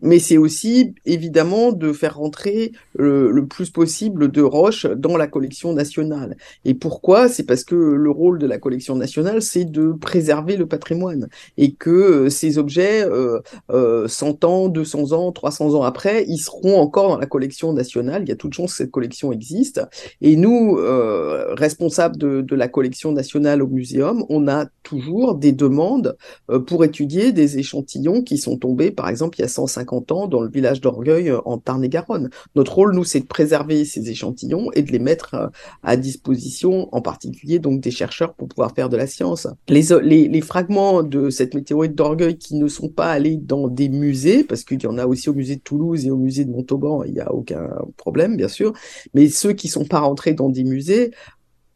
[0.00, 5.72] mais c'est aussi évidemment de faire rentrer le, plus possible de roches dans la collection
[5.72, 6.36] nationale.
[6.64, 7.28] Et pourquoi?
[7.28, 11.72] C'est parce que le rôle de la collection nationale, c'est de préserver le patrimoine et
[11.72, 16.78] que euh, ces objets, euh, euh, 100 ans, 200 ans, 300 ans après, ils seront
[16.78, 18.22] encore dans la collection nationale.
[18.22, 19.80] Il y a toute chance que cette collection existe.
[20.20, 25.52] Et nous, euh, responsables de, de, la collection nationale au muséum, on a toujours des
[25.52, 26.16] demandes
[26.50, 30.28] euh, pour étudier des échantillons qui sont tombés, par exemple, il y a 150 ans
[30.28, 32.30] dans le village d'Orgueil euh, en Tarn-et-Garonne.
[32.54, 35.46] Notre rôle, nous, c'est de préserver ces échantillons et de les mettre euh,
[35.82, 39.46] à disposition, en particulier donc des chercheurs pour pouvoir faire de la science.
[39.68, 39.82] Les,
[40.28, 44.64] les, fragments de cette météorite d'Orgueil qui ne sont pas allés dans des musées, parce
[44.64, 47.12] qu'il y en a aussi au musée de Toulouse et au musée de Montauban, il
[47.12, 48.72] n'y a aucun problème, bien sûr,
[49.14, 51.10] mais ceux qui sont pas rentrés dans des musées,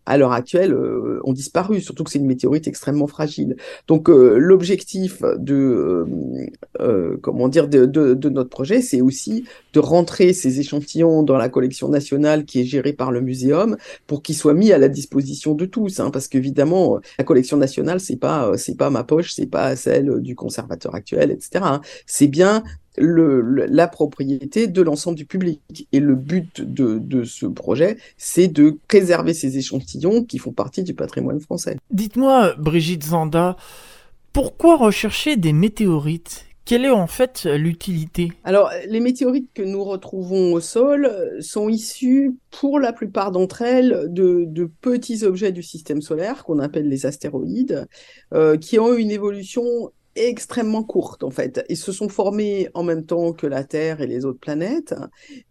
[0.07, 0.77] à l'heure actuelle,
[1.25, 3.57] ont disparu, surtout que c'est une météorite extrêmement fragile.
[3.89, 6.07] Donc, l'objectif de,
[7.23, 11.89] comment dire, de, de notre projet, c'est aussi de rentrer ces échantillons dans la collection
[11.89, 15.67] nationale qui est gérée par le muséum pour qu'ils soient mis à la disposition de
[15.67, 19.77] tous, hein, parce qu'évidemment, la collection nationale, c'est pas, c'est pas ma poche, c'est pas
[19.77, 21.65] celle du conservateur actuel, etc.
[21.65, 21.81] Hein.
[22.07, 22.63] C'est bien
[22.97, 25.89] le, la propriété de l'ensemble du public.
[25.93, 30.83] Et le but de, de ce projet, c'est de préserver ces échantillons qui font partie
[30.83, 31.77] du patrimoine français.
[31.91, 33.57] Dites-moi, Brigitte Zanda,
[34.33, 36.47] pourquoi rechercher des météorites?
[36.65, 38.33] Quelle est en fait l'utilité?
[38.45, 44.07] Alors, les météorites que nous retrouvons au sol sont issues, pour la plupart d'entre elles,
[44.09, 47.89] de, de, petits objets du système solaire qu'on appelle les astéroïdes,
[48.33, 51.65] euh, qui ont eu une évolution extrêmement courtes en fait.
[51.69, 54.95] Ils se sont formés en même temps que la Terre et les autres planètes,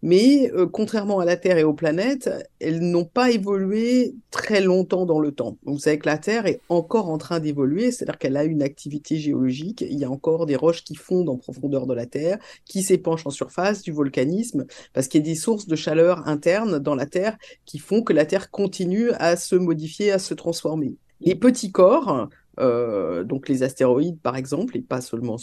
[0.02, 5.06] mais euh, contrairement à la Terre et aux planètes, elles n'ont pas évolué très longtemps
[5.06, 5.58] dans le temps.
[5.64, 9.16] Vous savez que la Terre est encore en train d'évoluer, c'est-à-dire qu'elle a une activité
[9.16, 12.82] géologique, il y a encore des roches qui fondent en profondeur de la Terre, qui
[12.82, 16.94] s'épanchent en surface, du volcanisme, parce qu'il y a des sources de chaleur internes dans
[16.94, 20.96] la Terre qui font que la Terre continue à se modifier, à se transformer.
[21.20, 22.28] Les petits corps,
[22.60, 25.36] euh, donc les astéroïdes par exemple, et pas seulement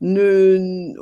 [0.00, 0.92] ne,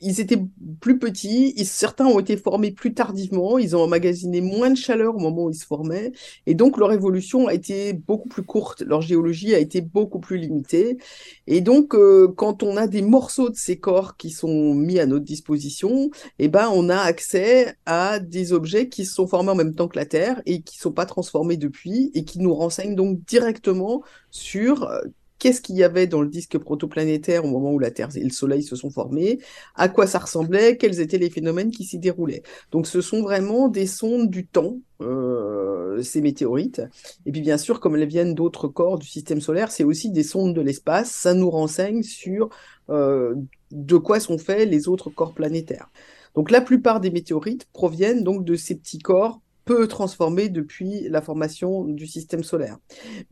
[0.00, 0.42] ils étaient
[0.80, 5.18] plus petits, certains ont été formés plus tardivement, ils ont emmagasiné moins de chaleur au
[5.18, 6.12] moment où ils se formaient,
[6.46, 10.38] et donc leur évolution a été beaucoup plus courte, leur géologie a été beaucoup plus
[10.38, 10.98] limitée,
[11.46, 15.06] et donc euh, quand on a des morceaux de ces corps qui sont mis à
[15.06, 19.54] notre disposition, eh ben on a accès à des objets qui se sont formés en
[19.54, 22.54] même temps que la Terre et qui ne sont pas transformés depuis, et qui nous
[22.54, 25.00] renseignent donc directement sur euh,
[25.38, 28.30] qu'est-ce qu'il y avait dans le disque protoplanétaire au moment où la Terre et le
[28.30, 29.38] Soleil se sont formés,
[29.74, 32.42] à quoi ça ressemblait, quels étaient les phénomènes qui s'y déroulaient.
[32.72, 36.82] Donc ce sont vraiment des sondes du temps, euh, ces météorites.
[37.26, 40.22] Et puis bien sûr, comme elles viennent d'autres corps du système solaire, c'est aussi des
[40.22, 42.48] sondes de l'espace, ça nous renseigne sur
[42.88, 43.34] euh,
[43.70, 45.90] de quoi sont faits les autres corps planétaires.
[46.34, 51.20] Donc la plupart des météorites proviennent donc de ces petits corps peu transformé depuis la
[51.20, 52.78] formation du système solaire.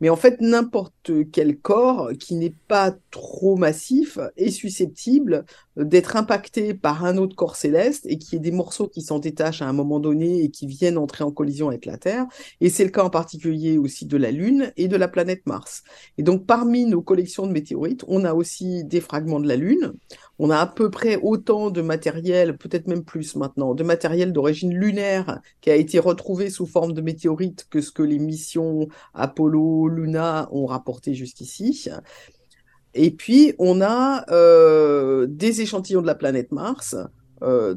[0.01, 5.45] Mais en fait, n'importe quel corps qui n'est pas trop massif est susceptible
[5.77, 9.61] d'être impacté par un autre corps céleste et qui est des morceaux qui s'en détachent
[9.61, 12.25] à un moment donné et qui viennent entrer en collision avec la Terre.
[12.61, 15.83] Et c'est le cas en particulier aussi de la Lune et de la planète Mars.
[16.17, 19.93] Et donc, parmi nos collections de météorites, on a aussi des fragments de la Lune.
[20.37, 24.73] On a à peu près autant de matériel, peut-être même plus maintenant, de matériel d'origine
[24.73, 29.87] lunaire qui a été retrouvé sous forme de météorites que ce que les missions Apollo,
[29.87, 31.89] Luna ont rapporté jusqu'ici.
[32.95, 36.95] Et puis, on a euh, des échantillons de la planète Mars
[37.43, 37.75] euh,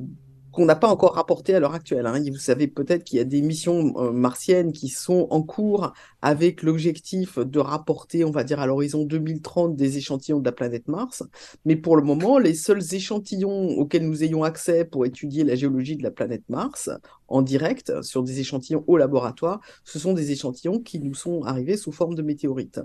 [0.52, 2.06] qu'on n'a pas encore rapportés à l'heure actuelle.
[2.06, 2.22] Hein.
[2.30, 6.62] Vous savez peut-être qu'il y a des missions euh, martiennes qui sont en cours avec
[6.62, 11.24] l'objectif de rapporter, on va dire, à l'horizon 2030 des échantillons de la planète Mars.
[11.64, 15.96] Mais pour le moment, les seuls échantillons auxquels nous ayons accès pour étudier la géologie
[15.96, 16.90] de la planète Mars
[17.26, 21.76] en direct sur des échantillons au laboratoire, ce sont des échantillons qui nous sont arrivés
[21.76, 22.80] sous forme de météorites.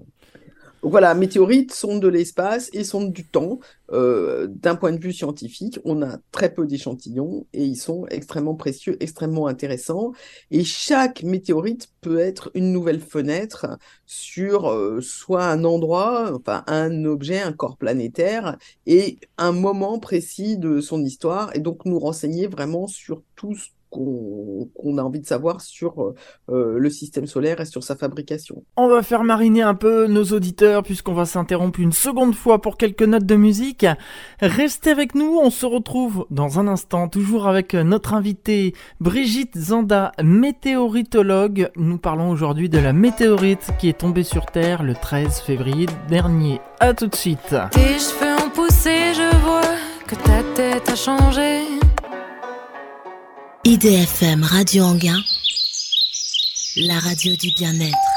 [0.84, 3.60] Donc voilà, météorites, sondes de l'espace et sondes du temps.
[3.94, 8.56] Euh, d'un point de vue scientifique, on a très peu d'échantillons et ils sont extrêmement
[8.56, 10.12] précieux, extrêmement intéressants.
[10.52, 17.06] Et chaque météorite peut être une nouvelle fenêtre sur euh, soit un endroit, enfin un
[17.06, 22.48] objet, un corps planétaire et un moment précis de son histoire et donc nous renseigner
[22.48, 23.56] vraiment sur tout
[23.94, 26.16] qu'on a envie de savoir sur euh,
[26.50, 28.64] euh, le système solaire et sur sa fabrication.
[28.76, 32.78] On va faire mariner un peu nos auditeurs puisqu'on va s'interrompre une seconde fois pour
[32.78, 33.86] quelques notes de musique.
[34.42, 40.12] Restez avec nous, on se retrouve dans un instant toujours avec notre invitée Brigitte Zanda,
[40.22, 41.70] météoritologue.
[41.76, 46.60] Nous parlons aujourd'hui de la météorite qui est tombée sur Terre le 13 février dernier.
[46.80, 47.56] A tout de suite.
[47.72, 49.62] Tes cheveux ont poussé, je vois
[50.08, 51.83] que ta tête a changé.
[53.66, 55.24] IDFM Radio Anguin,
[56.76, 58.13] la radio du bien-être.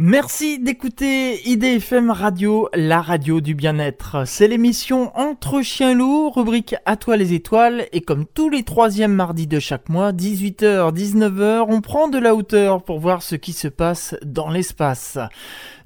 [0.00, 4.28] Merci d'écouter IDFM Radio, la radio du bien-être.
[4.28, 9.12] C'est l'émission Entre chiens loups, rubrique À toi les étoiles, et comme tous les troisièmes
[9.12, 13.52] mardis de chaque mois, 18h, 19h, on prend de la hauteur pour voir ce qui
[13.52, 15.18] se passe dans l'espace.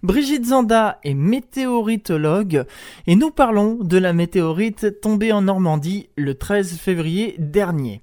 [0.02, 2.66] Brigitte Zanda est météoritologue
[3.06, 8.02] et nous parlons de la météorite tombée en Normandie le 13 février dernier.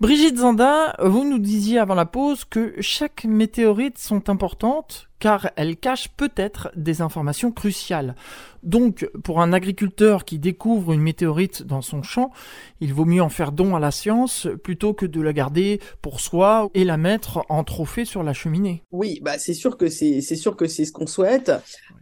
[0.00, 5.07] Brigitte Zanda, vous nous disiez avant la pause que chaque météorite sont importantes.
[5.18, 8.14] Car elle cache peut-être des informations cruciales.
[8.62, 12.30] Donc, pour un agriculteur qui découvre une météorite dans son champ,
[12.80, 16.20] il vaut mieux en faire don à la science plutôt que de la garder pour
[16.20, 18.82] soi et la mettre en trophée sur la cheminée.
[18.92, 21.52] Oui, bah c'est sûr que c'est sûr que c'est ce qu'on souhaite.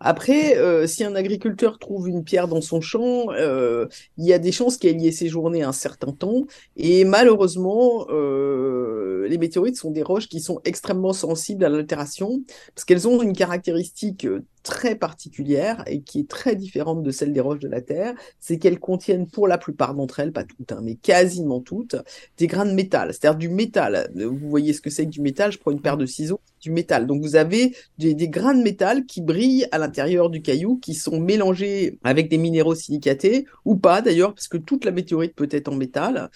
[0.01, 3.87] Après, euh, si un agriculteur trouve une pierre dans son champ, euh,
[4.19, 6.47] il y a des chances qu'elle y ait séjourné un certain temps.
[6.77, 12.42] Et malheureusement, euh, les météorites sont des roches qui sont extrêmement sensibles à l'altération
[12.75, 14.27] parce qu'elles ont une caractéristique
[14.66, 18.59] très particulière et qui est très différente de celle des roches de la Terre, c'est
[18.59, 21.94] qu'elles contiennent pour la plupart d'entre elles, pas toutes, hein, mais quasiment toutes,
[22.37, 24.11] des grains de métal, c'est-à-dire du métal.
[24.16, 26.71] Vous voyez ce que c'est que du métal, je prends une paire de ciseaux, du
[26.71, 27.07] métal.
[27.07, 31.21] Donc vous avez des, grains de métal qui brillent à l'intérieur du caillou, qui sont
[31.21, 35.69] mélangés avec des minéraux silicatés, ou pas d'ailleurs, parce que toute la météorite peut être
[35.69, 36.31] en métal.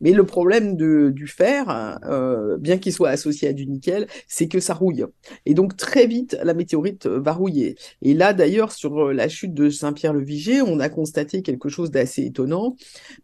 [0.00, 4.60] Mais le problème du fer, euh, bien qu'il soit associé à du nickel, c'est que
[4.60, 5.04] ça rouille.
[5.46, 7.76] Et donc très vite, la météorite va rouiller.
[8.02, 12.22] Et là, d'ailleurs, sur euh, la chute de Saint-Pierre-le-Viger, on a constaté quelque chose d'assez
[12.22, 12.76] étonnant.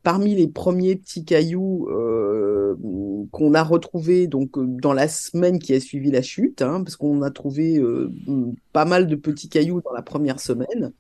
[0.03, 2.75] Parmi les premiers petits cailloux euh,
[3.31, 7.23] qu'on a retrouvés donc dans la semaine qui a suivi la chute, hein, parce qu'on
[7.23, 7.83] a trouvé
[8.73, 10.93] pas mal de petits cailloux dans la première semaine.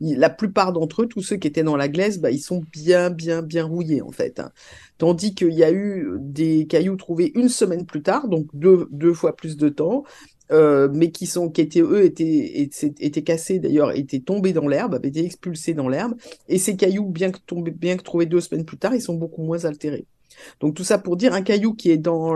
[0.00, 3.10] La plupart d'entre eux, tous ceux qui étaient dans la glaise, bah, ils sont bien,
[3.10, 4.40] bien, bien rouillés en fait.
[4.40, 4.50] Hein.
[4.98, 9.14] Tandis qu'il y a eu des cailloux trouvés une semaine plus tard, donc deux, deux
[9.14, 10.04] fois plus de temps,
[10.50, 14.94] euh, mais qui sont qui étaient eux étaient étaient, cassés d'ailleurs étaient tombés dans l'herbe
[14.94, 16.14] avaient été expulsés dans l'herbe
[16.48, 19.14] et ces cailloux bien que tombés bien que trouvés deux semaines plus tard ils sont
[19.14, 20.06] beaucoup moins altérés
[20.60, 22.34] donc tout ça pour dire un caillou qui est dans,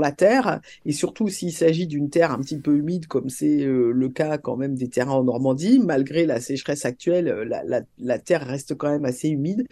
[0.00, 3.92] la terre, et surtout s'il s'agit d'une terre un petit peu humide, comme c'est euh,
[3.92, 8.46] le cas quand même des terrains en Normandie, malgré la sécheresse actuelle, euh, la terre
[8.46, 9.66] reste quand même assez humide,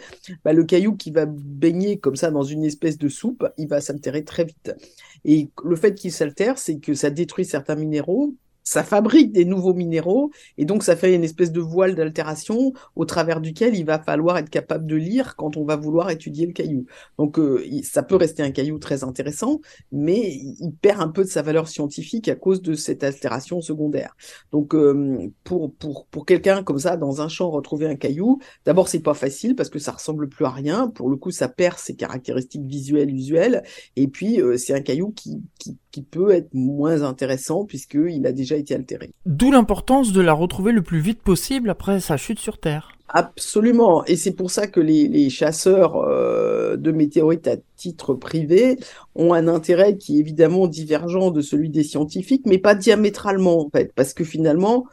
[0.44, 3.80] bah, le caillou qui va baigner comme ça dans une espèce de soupe, il va
[3.80, 4.74] s'altérer très vite.
[5.24, 8.34] Et le fait qu'il s'altère, c'est que ça détruit certains minéraux,
[8.68, 13.06] ça fabrique des nouveaux minéraux et donc ça fait une espèce de voile d'altération au
[13.06, 16.52] travers duquel il va falloir être capable de lire quand on va vouloir étudier le
[16.52, 16.84] caillou.
[17.16, 21.30] Donc euh, ça peut rester un caillou très intéressant, mais il perd un peu de
[21.30, 24.14] sa valeur scientifique à cause de cette altération secondaire.
[24.52, 28.88] Donc euh, pour pour pour quelqu'un comme ça dans un champ retrouver un caillou, d'abord
[28.88, 30.88] c'est pas facile parce que ça ressemble plus à rien.
[30.88, 33.62] Pour le coup, ça perd ses caractéristiques visuelles usuelles
[33.96, 38.32] et puis euh, c'est un caillou qui, qui qui peut être moins intéressant puisqu'il a
[38.32, 38.78] déjà été.
[39.26, 42.92] D'où l'importance de la retrouver le plus vite possible après sa chute sur Terre.
[43.10, 48.76] Absolument, et c'est pour ça que les, chasseurs euh, de météorites à titre privé
[49.14, 53.70] ont un intérêt qui est évidemment divergent de celui des scientifiques, mais pas diamétralement en
[53.70, 54.84] fait, parce que finalement,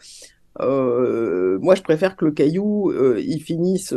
[0.62, 3.94] euh, moi je préfère que le caillou euh, il finisse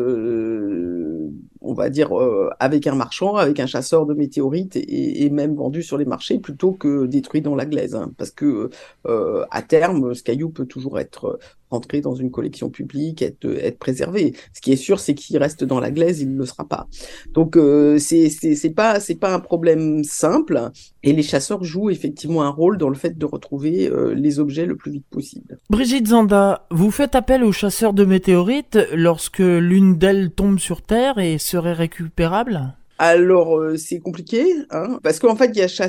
[1.60, 5.82] on va dire, euh, avec un marchand, avec un chasseur de météorites et, même vendu
[5.82, 7.94] sur les marchés plutôt que détruit dans la glaise.
[7.94, 8.12] Hein.
[8.16, 8.70] parce que
[9.06, 11.38] euh, à terme, ce caillou peut toujours être
[11.70, 14.34] rentrer dans une collection publique, être, être préservé.
[14.52, 16.88] Ce qui est sûr, c'est qu'il reste dans la glaise, il ne le sera pas.
[17.32, 20.70] Donc euh, c'est pas c'est pas un problème simple.
[21.02, 24.66] Et les chasseurs jouent effectivement un rôle dans le fait de retrouver euh, les objets
[24.66, 25.58] le plus vite possible.
[25.70, 31.18] Brigitte Zanda, vous faites appel aux chasseurs de météorites lorsque l'une d'elles tombe sur Terre
[31.18, 32.74] et serait récupérable?
[33.00, 35.88] Alors, euh, c'est compliqué, hein, parce qu'en fait, il y a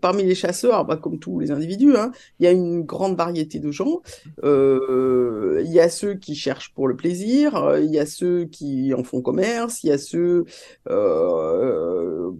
[0.00, 3.58] parmi les chasseurs, bah, comme tous les individus, hein, il y a une grande variété
[3.58, 4.00] de gens.
[4.42, 8.94] Euh, il y a ceux qui cherchent pour le plaisir, il y a ceux qui
[8.94, 10.46] en font commerce, il y a ceux
[10.88, 12.30] euh,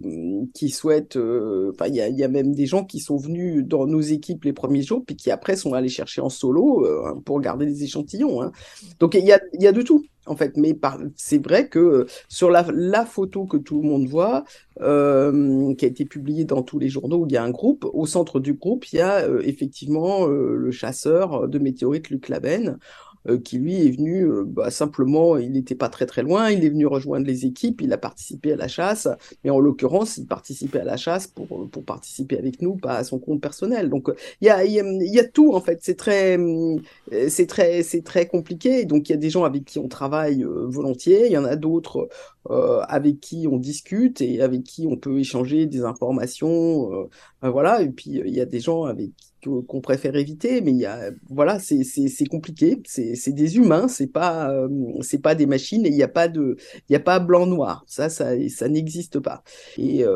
[0.55, 1.17] qui souhaitent...
[1.17, 4.81] Enfin, il y a, même des gens qui sont venus dans nos équipes les premiers
[4.81, 6.87] jours, puis qui après sont allés chercher en solo
[7.23, 8.41] pour garder des échantillons.
[8.41, 8.51] Hein.
[8.99, 10.57] Donc, il y a, y a de tout en fait.
[10.57, 10.77] Mais
[11.15, 14.43] c'est vrai que euh, sur la, photo que tout le monde voit,
[14.81, 17.85] euh, qui a été publiée dans tous les journaux, il y a un groupe.
[17.93, 22.77] Au centre du groupe, il y a euh, effectivement le chasseur de météorites Luc Laben,
[23.29, 26.63] euh, qui lui est venu euh, bah, simplement, il n'était pas très très loin, il
[26.63, 29.07] est venu rejoindre les équipes, il a participé à la chasse,
[29.43, 33.03] mais en l'occurrence, il participait à la chasse pour, pour participer avec nous, pas à
[33.03, 33.89] son compte personnel.
[33.89, 34.09] Donc
[34.41, 36.37] il y a, y, y a tout en fait, c'est très,
[37.47, 38.85] très, très compliqué.
[38.85, 41.45] Donc il y a des gens avec qui on travaille euh, volontiers, il y en
[41.45, 42.09] a d'autres
[42.49, 46.91] euh, avec qui on discute et avec qui on peut échanger des informations,
[47.43, 47.81] euh, voilà.
[47.81, 50.85] Et puis il y a des gens avec qui qu'on préfère éviter, mais il y
[50.85, 54.67] a, voilà, c'est compliqué, c'est des humains, c'est pas, euh,
[55.23, 59.19] pas des machines et il n'y a pas a pas blanc-noir, ça, ça, ça n'existe
[59.19, 59.43] pas.
[59.77, 60.15] Et euh,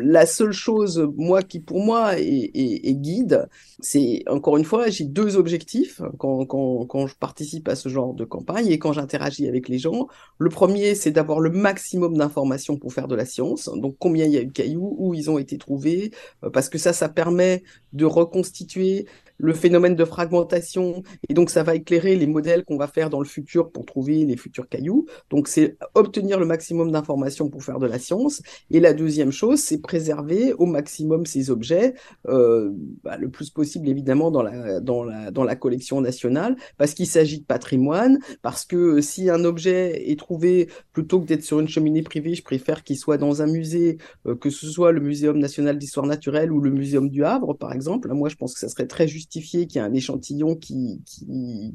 [0.00, 3.48] la seule chose, moi, qui pour moi est, guide,
[3.80, 8.14] c'est encore une fois, j'ai deux objectifs quand, quand, quand je participe à ce genre
[8.14, 10.08] de campagne et quand j'interagis avec les gens.
[10.38, 13.68] Le premier, c'est d'avoir avoir le maximum d'informations pour faire de la science.
[13.68, 16.12] Donc combien il y a eu de cailloux, où ils ont été trouvés,
[16.44, 19.06] euh, parce que ça, ça permet de reconstituer
[19.38, 23.20] le phénomène de fragmentation, et donc ça va éclairer les modèles qu'on va faire dans
[23.20, 25.06] le futur pour trouver les futurs cailloux.
[25.30, 28.42] Donc c'est obtenir le maximum d'informations pour faire de la science.
[28.70, 31.94] Et la deuxième chose, c'est préserver au maximum ces objets,
[32.28, 32.70] euh,
[33.04, 37.06] bah, le plus possible évidemment dans la, dans la, dans la collection nationale, parce qu'il
[37.06, 41.68] s'agit de patrimoine, parce que si un objet est trouvé plutôt que d'être sur une
[41.68, 45.38] cheminée privée, je préfère qu'il soit dans un musée, euh, que ce soit le Muséum
[45.38, 48.12] national d'histoire naturelle ou le Muséum du Havre, par exemple.
[48.12, 51.02] Moi, je pense que ça serait très juste qu'il y ait un échantillon qui,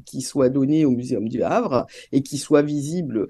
[0.04, 3.28] qui, soit donné au Muséum du Havre et qui soit visible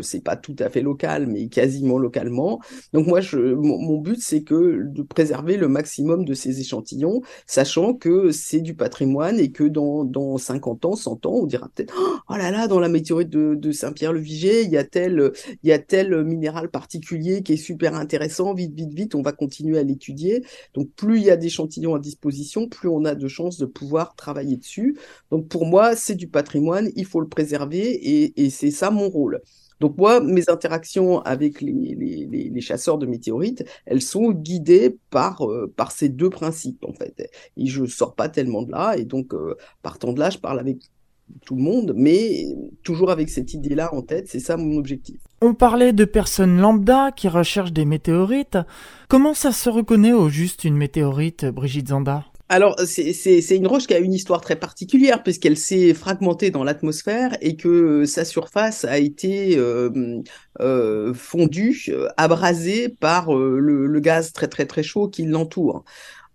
[0.00, 2.60] c'est pas tout à fait local, mais quasiment localement.
[2.92, 7.94] Donc moi, je, mon, but, c'est que de préserver le maximum de ces échantillons, sachant
[7.94, 11.94] que c'est du patrimoine et que dans, dans 50 ans, 100 ans, on dira peut-être
[12.28, 15.32] oh là là, dans la météorite de, de Saint-Pierre-le-Viger, il y a tel
[15.62, 18.54] il y a tel minéral particulier qui est super intéressant.
[18.54, 20.44] Vite, vite, vite, on va continuer à l'étudier.
[20.74, 24.14] Donc plus il y a d'échantillons à disposition, plus on a de chances de pouvoir
[24.16, 24.98] travailler dessus.
[25.30, 29.08] Donc pour moi, c'est du patrimoine, il faut le préserver et, et c'est ça mon
[29.08, 29.40] rôle.
[29.80, 35.92] Donc moi, mes interactions avec les, chasseurs de météorites, elles sont guidées par, euh, par
[35.92, 37.30] ces deux principes, en fait.
[37.56, 40.58] Et je sors pas tellement de là, et donc, euh, partant de là, je parle
[40.58, 40.78] avec
[41.44, 42.46] tout le monde, mais
[42.82, 45.20] toujours avec cette idée-là en tête, c'est ça mon objectif.
[45.42, 48.58] On parlait de personnes lambda qui recherchent des météorites.
[49.08, 52.24] Comment ça se reconnaît au juste une météorite, Brigitte Zanda?
[52.48, 57.36] Alors, c'est une roche qui a une histoire très particulière puisqu'elle s'est fragmentée dans l'atmosphère
[57.40, 60.22] et que sa surface a été euh,
[60.60, 65.84] euh, fondue, abrasée par euh, le, gaz très très très chaud qui l'entoure.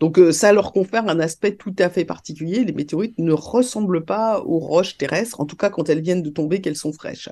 [0.02, 2.64] Donc euh, ça leur confère un aspect tout à fait particulier.
[2.66, 6.32] Les météorites ne ressemblent pas aux roches terrestres, en tout cas quand elles viennent de
[6.32, 7.30] tomber, qu'elles sont fraîches,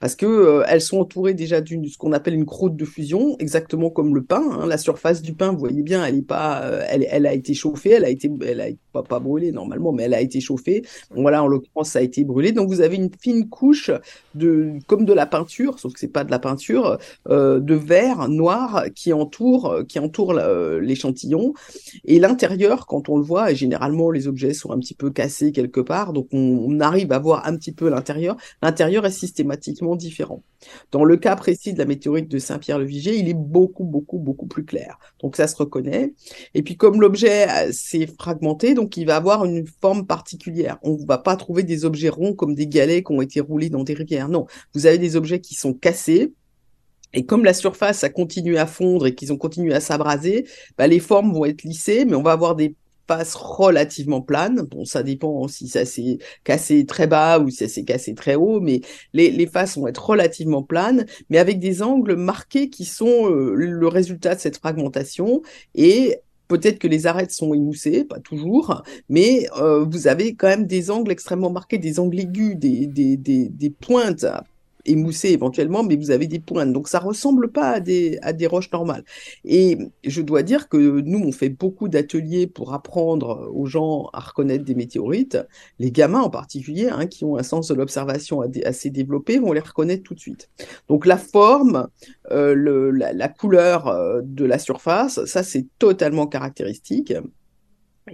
[0.00, 3.36] parce que euh, elles sont entourées déjà d'une ce qu'on appelle une croûte de fusion,
[3.38, 4.42] exactement comme le pain.
[4.42, 4.66] Hein.
[4.66, 7.90] La surface du pain, vous voyez bien, elle est pas, euh, elle, a été chauffée,
[7.90, 8.28] elle a été,
[8.92, 10.82] pas, pas brûlée normalement, mais elle a été chauffée.
[11.10, 12.52] voilà, en l'occurrence, ça a été brûlé.
[12.52, 13.90] Donc vous avez une fine couche
[14.34, 18.84] de, comme de la peinture, sauf que c'est pas de la peinture, de verre noir
[18.94, 21.54] qui entoure, qui entoure l'échantillon.
[22.04, 25.52] Et l'intérieur, quand on le voit, et généralement les objets sont un petit peu cassés
[25.52, 28.36] quelque part, donc on, arrive à voir un petit peu l'intérieur.
[28.62, 30.42] L'intérieur est systématiquement différent.
[30.92, 34.64] Dans le cas précis de la météorite de Saint-Pierre-le-Viger, il est beaucoup, beaucoup, beaucoup plus
[34.64, 34.98] clair.
[35.22, 36.14] Donc ça se reconnaît.
[36.54, 40.78] Et puis comme l'objet euh, s'est fragmenté, donc il va avoir une forme particulière.
[40.82, 43.68] On ne va pas trouver des objets ronds comme des galets qui ont été roulés
[43.68, 44.28] dans des rivières.
[44.28, 46.32] Non, vous avez des objets qui sont cassés,
[47.12, 50.46] et comme la surface a continué à fondre et qu'ils ont continué à s'abraser,
[50.78, 52.74] bah, les formes vont être lissées, mais on va avoir des
[53.08, 54.62] faces relativement planes.
[54.62, 58.36] Bon, ça dépend si ça s'est cassé très bas ou si ça s'est cassé très
[58.36, 58.80] haut, mais
[59.12, 63.88] les, faces vont être relativement planes, mais avec des angles marqués qui sont euh, le
[63.88, 65.42] résultat de cette fragmentation.
[65.74, 66.20] Et
[66.50, 70.90] Peut-être que les arêtes sont émoussées, pas toujours, mais euh, vous avez quand même des
[70.90, 74.26] angles extrêmement marqués, des angles aigus, des, des, des, des pointes
[74.90, 76.72] émoussé éventuellement, mais vous avez des pointes.
[76.72, 79.04] Donc ça ressemble pas à des, à des roches normales.
[79.44, 84.20] Et je dois dire que nous, on fait beaucoup d'ateliers pour apprendre aux gens à
[84.20, 85.38] reconnaître des météorites.
[85.78, 89.60] Les gamins en particulier, hein, qui ont un sens de l'observation assez développé, vont les
[89.60, 90.50] reconnaître tout de suite.
[90.88, 91.88] Donc la forme,
[92.30, 97.12] euh, la, couleur euh, de la surface, ça c'est totalement caractéristique.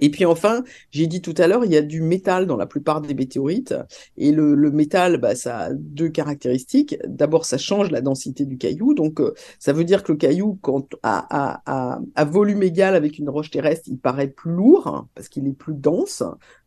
[0.00, 2.66] Et puis enfin, j'ai dit tout à l'heure, il y a du métal dans la
[2.66, 3.74] plupart des météorites.
[4.16, 6.96] Et le, le métal, bah, ça a deux caractéristiques.
[7.06, 8.94] D'abord, ça change la densité du caillou.
[8.94, 13.18] Donc, euh, ça veut dire que le caillou, quand à, à, à, volume égal avec
[13.18, 16.22] une roche terrestre, il paraît plus lourd hein, parce qu'il est plus dense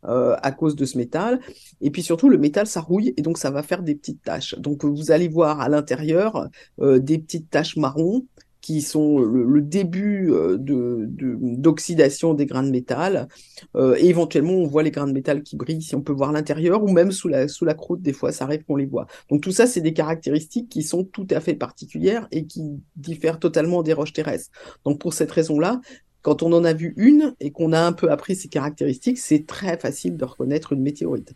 [0.06, 1.40] euh, à cause de ce métal.
[1.82, 4.56] Et puis surtout, le métal, ça rouille et donc ça va faire des petites taches.
[4.58, 6.48] Donc, vous allez voir à l'intérieur
[6.82, 8.26] euh, des petites taches marron
[8.70, 13.28] qui sont le, début euh, d'oxydation des grains de métal.
[13.76, 16.32] Euh, et éventuellement, on voit les grains de métal qui brillent, si on peut voir
[16.32, 19.08] l'intérieur, ou même sous la, sous la croûte, des fois, ça arrive qu'on les voit.
[19.32, 23.40] Donc tout ça, c'est des caractéristiques qui sont tout à fait particulières et qui diffèrent
[23.40, 24.52] totalement des roches terrestres.
[24.86, 25.82] Donc pour cette raison-là,
[26.22, 29.46] quand on en a vu une et qu'on a un peu appris ses caractéristiques, c'est
[29.46, 31.34] très facile de reconnaître une météorite.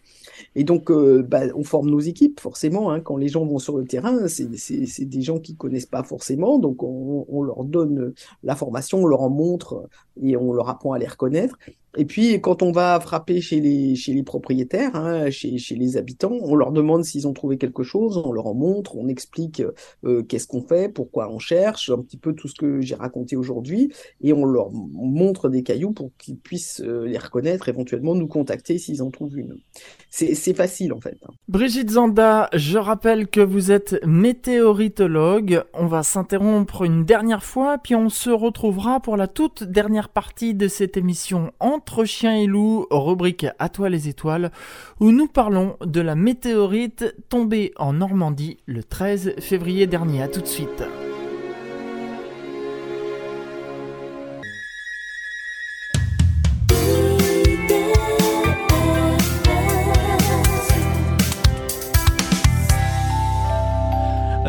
[0.56, 2.92] Et donc, euh, bah, on forme nos équipes, forcément.
[2.92, 6.60] Hein, quand les gens vont sur le terrain, c'est des gens qui connaissent pas forcément,
[6.60, 8.14] donc on, on, leur donne
[8.44, 9.88] la formation, on leur en montre
[10.22, 11.58] et on leur apprend à les reconnaître.
[11.96, 15.98] Et puis, quand on va frapper chez les, chez les propriétaires, hein, chez, chez, les
[15.98, 19.62] habitants, on leur demande s'ils ont trouvé quelque chose, on leur en montre, on explique
[20.04, 23.36] euh, qu'est-ce qu'on fait, pourquoi on cherche, un petit peu tout ce que j'ai raconté
[23.36, 23.92] aujourd'hui,
[24.22, 28.78] et on leur montre des cailloux pour qu'ils puissent euh, les reconnaître, éventuellement nous contacter
[28.80, 29.58] s'ils en trouvent une.
[30.10, 31.18] C'est facile en fait.
[31.28, 31.34] Hein.
[31.48, 35.64] Brigitte Zanda, je rappelle que vous êtes météoritologue.
[35.74, 40.54] On va s'interrompre une dernière fois, puis on se retrouvera pour la toute dernière partie
[40.54, 41.52] de cette émission
[41.84, 44.52] entre chiens et loups, rubrique À toi les étoiles,
[45.02, 50.24] où nous parlons de la météorite tombée en Normandie le 13 février dernier.
[50.24, 50.84] A tout de suite.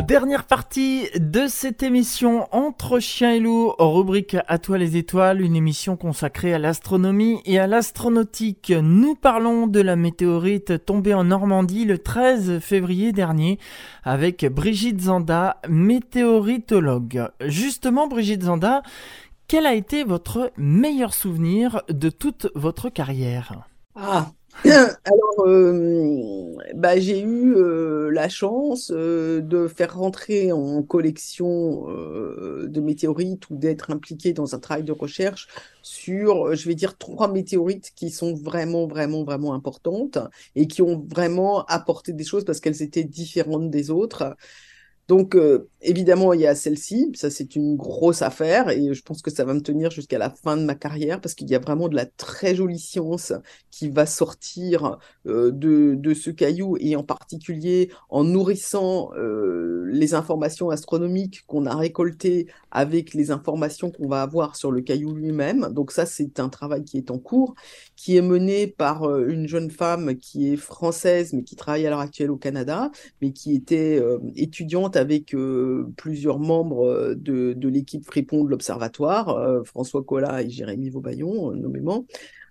[0.07, 5.55] Dernière partie de cette émission Entre chiens et loups, rubrique À toi les étoiles, une
[5.55, 8.71] émission consacrée à l'astronomie et à l'astronautique.
[8.83, 13.57] Nous parlons de la météorite tombée en Normandie le 13 février dernier
[14.03, 17.29] avec Brigitte Zanda, météoritologue.
[17.41, 18.83] Justement, Brigitte Zanda,
[19.47, 23.65] quel a été votre meilleur souvenir de toute votre carrière?
[23.95, 24.27] Ah,
[24.65, 32.79] alors, euh, bah, j'ai eu euh, la chance euh, de faire rentrer en collection de
[32.79, 35.47] météorites ou d'être impliqué dans un travail de recherche
[35.81, 40.17] sur, je vais dire, trois météorites qui sont vraiment, vraiment, vraiment importantes
[40.55, 44.35] et qui ont vraiment apporté des choses parce qu'elles étaient différentes des autres.
[45.07, 47.11] Donc, euh, évidemment, il y a celle-ci.
[47.13, 50.31] Ça, c'est une grosse affaire et je pense que ça va me tenir jusqu'à la
[50.31, 53.31] fin de ma carrière parce qu'il y a vraiment de la très jolie science
[53.69, 54.97] qui va sortir
[55.27, 61.67] euh, de, de, ce caillou et en particulier en nourrissant euh, les informations astronomiques qu'on
[61.67, 65.69] a récoltées avec les informations qu'on va avoir sur le caillou lui-même.
[65.71, 67.53] Donc, ça, c'est un travail qui est en cours,
[67.95, 71.99] qui est mené par une jeune femme qui est française mais qui travaille à l'heure
[71.99, 72.91] actuelle au Canada,
[73.21, 74.01] mais qui était
[74.35, 80.49] étudiante avec euh, plusieurs membres euh, de, l'équipe Fripon de l'Observatoire, euh, François Collat et
[80.49, 82.05] Jérémy Vaubaillon, nommément.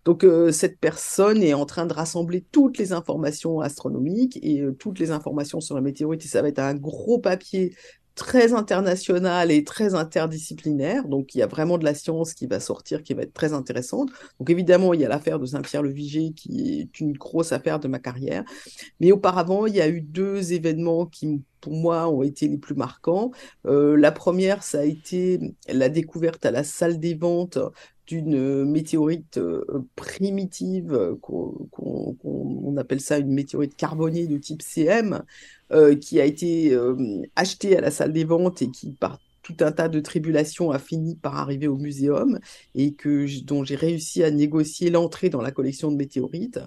[0.05, 5.11] Donc cette personne est en train de rassembler toutes les informations astronomiques et toutes les
[5.11, 7.75] informations sur la météorite et ça va être un gros papier
[8.15, 11.09] très international et très interdisciplinaire.
[11.09, 13.53] Donc, il y a vraiment de la science qui va sortir, qui va être très
[13.53, 14.11] intéressante.
[14.39, 17.99] Donc, évidemment, il y a l'affaire de Saint-Pierre-le-Viger, qui est une grosse affaire de ma
[17.99, 18.45] carrière.
[19.01, 22.75] Mais auparavant, il y a eu deux événements qui, pour moi, ont été les plus
[22.75, 23.33] marquants.
[23.67, 27.59] Euh, la première, ça a été la découverte à la salle des ventes
[28.07, 29.65] d'une météorite euh,
[29.97, 35.23] primitive, qu'on appelle ça une météorite carbonée de type CM,
[35.73, 39.57] euh, qui a été euh, acheté à la salle des ventes et qui, par tout
[39.61, 42.39] un tas de tribulations, a fini par arriver au muséum
[42.75, 42.95] et
[43.45, 46.61] dont j'ai réussi à négocier l'entrée dans la collection de météorites.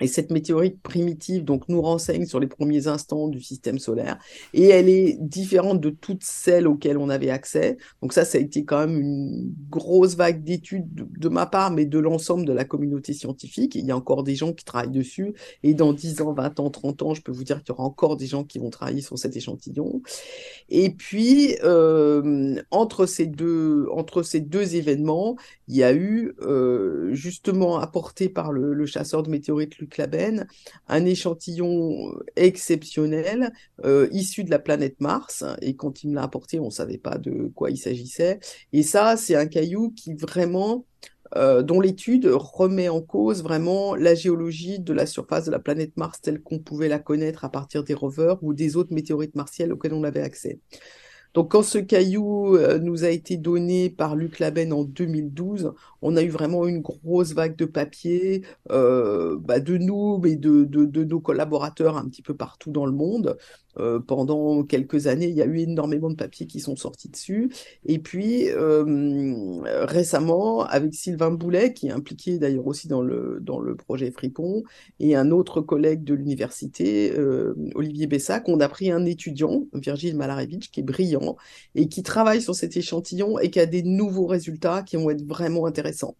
[0.00, 4.18] Et cette météorite primitive donc nous renseigne sur les premiers instants du système solaire
[4.54, 7.78] et elle est différente de toutes celles auxquelles on avait accès.
[8.02, 11.84] Donc ça, ça a été quand même une grosse vague d'études de, ma part, mais
[11.84, 13.74] de l'ensemble de la communauté scientifique.
[13.74, 16.70] il y a encore des gens qui travaillent dessus et dans 10 ans, 20 ans,
[16.70, 19.00] 30 ans, je peux vous dire qu'il y aura encore des gens qui vont travailler
[19.00, 20.02] sur cet échantillon.
[20.68, 25.36] Et puis euh, entre ces deux entre ces deux événements,
[25.66, 30.46] il y a eu euh, justement apporté par le, le chasseur de météorites Luc
[30.88, 33.52] un échantillon euh, exceptionnel
[33.84, 35.44] euh, issu de la planète Mars.
[35.62, 38.40] Et quand il me l'a apporté, on ne savait pas de quoi il s'agissait.
[38.72, 40.84] Et ça, c'est un caillou qui vraiment
[41.36, 45.96] euh, dont l'étude remet en cause vraiment la géologie de la surface de la planète
[45.96, 49.72] Mars telle qu'on pouvait la connaître à partir des rovers ou des autres météorites martielles
[49.72, 50.58] auxquelles on avait accès.
[51.34, 55.72] Donc quand ce caillou euh, nous a été donné par Luc Laben en 2012,
[56.02, 60.64] on a eu vraiment une grosse vague de papier euh, bah, de nous et de,
[60.64, 63.36] de, nos collaborateurs un petit peu partout dans le monde.
[63.78, 67.50] Euh, pendant quelques années, il y a eu énormément de papiers qui sont sortis dessus.
[67.86, 68.48] Et puis
[69.64, 74.62] récemment, avec Sylvain Boulet, qui est impliqué d'ailleurs aussi dans le, dans le projet Fripon,
[75.00, 77.14] et un autre collègue de l'université,
[77.74, 81.36] Olivier Bessac, on a pris un étudiant, Virgile Malarevich, qui est brillant
[81.74, 85.24] et qui travaille sur cet échantillon et qui a des nouveaux résultats qui vont être
[85.26, 86.16] vraiment intéressants.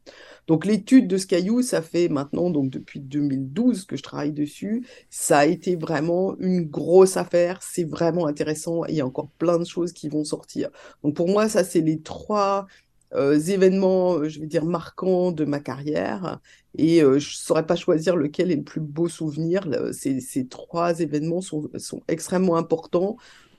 [0.48, 4.86] Donc l'étude de ce caillou, ça fait maintenant donc depuis 2012 que je travaille dessus.
[5.10, 7.60] Ça a été vraiment une grosse affaire.
[7.62, 8.84] C'est vraiment intéressant.
[8.86, 10.70] il y a encore plein de choses qui vont sortir.
[11.04, 12.66] Donc pour moi, ça c'est les trois
[13.14, 16.40] euh, événements, je vais dire, marquants de ma carrière.
[16.76, 19.68] Et euh, je ne saurais pas choisir lequel est le plus beau souvenir.
[19.92, 23.16] Ces, ces trois événements sont, sont extrêmement importants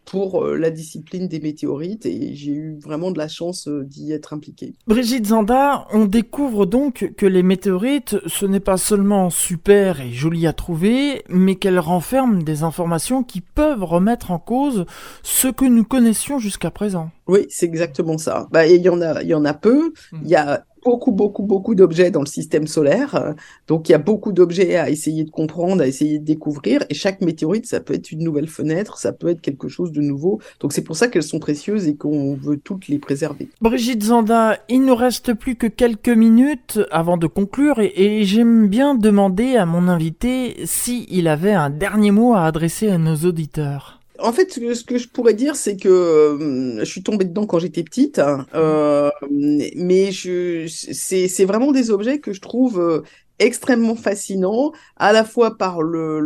[0.10, 4.74] pour la discipline des météorites et j'ai eu vraiment de la chance d'y être impliqué.
[4.88, 10.47] Brigitte Zanda, on découvre donc que les météorites, ce n'est pas seulement super et joli
[10.47, 14.86] à trouver, mais qu'elles renferment des informations qui peuvent remettre en cause
[15.22, 17.12] ce que nous connaissions jusqu'à présent.
[17.28, 18.47] Oui, c'est exactement ça.
[18.51, 19.93] Bah, il y en a, il y en a peu.
[20.12, 20.20] Hmm.
[20.24, 23.36] Il y a beaucoup, beaucoup, beaucoup d'objets dans le système solaire.
[23.68, 26.84] Donc, il y a beaucoup d'objets à essayer de comprendre, à essayer de découvrir.
[26.90, 30.02] Et chaque météorite, ça peut être une nouvelle fenêtre, ça peut être quelque chose de
[30.02, 30.40] nouveau.
[30.60, 33.50] Donc, c'est pour ça qu'elles sont précieuses et qu'on veut toutes les préserver.
[33.62, 37.80] Brigitte Zanda, il nous reste plus que quelques minutes avant de conclure.
[37.80, 42.90] Et, et j'aime bien demander à mon invité s'il avait un dernier mot à adresser
[42.90, 47.03] à nos auditeurs en fait, ce que je pourrais dire, c'est que euh, je suis
[47.03, 52.80] tombée dedans quand j'étais petite, hein, euh, mais c'est vraiment des objets que je trouve
[52.80, 53.01] euh,
[53.40, 56.20] extrêmement fascinant, à la fois par le,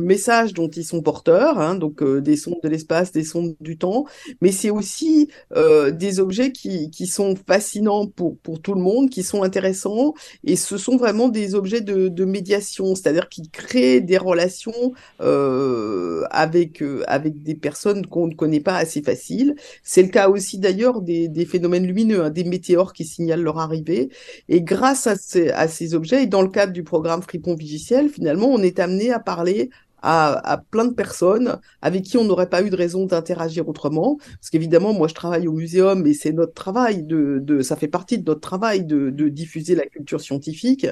[0.00, 3.76] message dont ils sont porteurs, hein, donc euh, des sondes de l'espace, des sondes du
[3.76, 4.04] temps,
[4.40, 9.10] mais c'est aussi euh, des objets qui, qui sont fascinants pour, pour tout le monde,
[9.10, 10.14] qui sont intéressants,
[10.44, 16.82] et ce sont vraiment des objets de, médiation, c'est-à-dire qui créent des relations euh, avec,
[16.82, 19.54] euh, avec des personnes qu'on ne connaît pas assez faciles.
[19.82, 23.58] C'est le cas aussi d'ailleurs des, des phénomènes lumineux, hein, des météores qui signalent leur
[23.58, 24.10] arrivée,
[24.48, 28.08] et grâce à ces, à ces objets, et dans le cadre du programme Fripon Vigiciel,
[28.08, 29.70] finalement, on est amené à parler
[30.02, 34.18] à, plein de personnes avec qui on n'aurait pas eu de raison d'interagir autrement.
[34.40, 38.18] Parce qu'évidemment, moi, je travaille au muséum et c'est notre travail, de, ça fait partie
[38.18, 40.86] de notre travail de, diffuser la culture scientifique.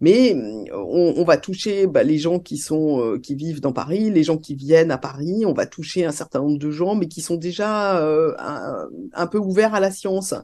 [0.00, 0.36] Mais
[0.72, 4.38] on, va toucher bah, les gens qui sont euh, qui vivent dans Paris, les gens
[4.38, 5.44] qui viennent à Paris.
[5.46, 9.26] On va toucher un certain nombre de gens, mais qui sont déjà euh, un, un,
[9.26, 10.34] peu ouverts à la science.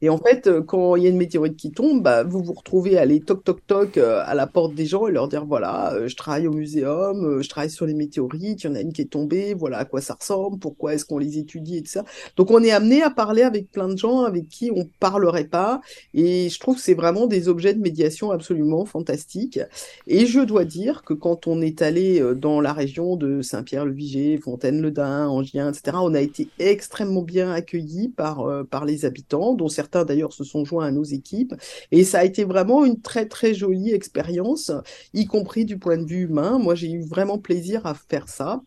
[0.00, 2.98] Et en fait, quand il y a une météorite qui tombe, bah, vous vous retrouvez
[2.98, 5.96] à aller toc toc toc euh, à la porte des gens et leur dire voilà,
[6.06, 9.02] je travaille au muséum je travaille sur les météorites, il y en a une qui
[9.02, 12.04] est tombée, voilà à quoi ça ressemble, pourquoi est-ce qu'on les étudie et tout ça.
[12.36, 15.80] Donc on est amené à parler avec plein de gens avec qui on parlerait pas,
[16.14, 19.60] et je trouve que c'est vraiment des objets de médiation absolument fantastiques.
[20.06, 24.38] Et je dois dire que quand on est allé euh, dans la région de Saint-Pierre-le-Viger,
[24.38, 29.68] Fontaine-le-Dain, Angien, etc., on a été extrêmement bien accueillis par, euh, par les habitants, dont
[29.68, 31.54] certains d'ailleurs se sont joints à nos équipes,
[31.92, 34.72] et ça a été vraiment une très très jolie expérience,
[35.12, 36.58] y compris du point de vue humain.
[36.58, 38.62] Moi j'ai eu vraiment plaisir à faire ça.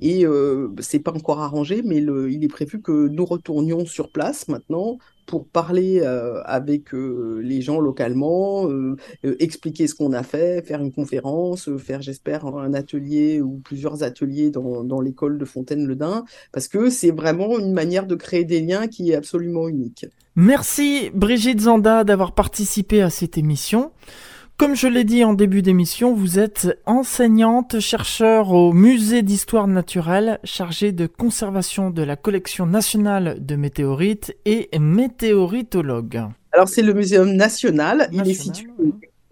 [0.00, 4.46] Et euh, c'est pas encore arrangé, mais il est prévu que nous retournions sur place
[4.48, 8.68] maintenant pour parler euh, avec euh, les gens localement,
[9.24, 14.50] expliquer ce qu'on a fait, faire une conférence, faire, j'espère, un atelier ou plusieurs ateliers
[14.50, 18.86] dans, dans l'école de Fontaine-le-Dain, parce que c'est vraiment une manière de créer des liens
[18.86, 20.06] qui est absolument unique.
[20.36, 23.90] Merci Brigitte Zanda d'avoir participé à cette émission.
[24.58, 30.40] Comme je l'ai dit en début d'émission, vous êtes enseignante, chercheur au musée d'histoire naturelle,
[30.42, 36.24] chargée de conservation de la collection nationale de météorites et météoritologue.
[36.50, 38.66] Alors c'est le muséum national, il est situé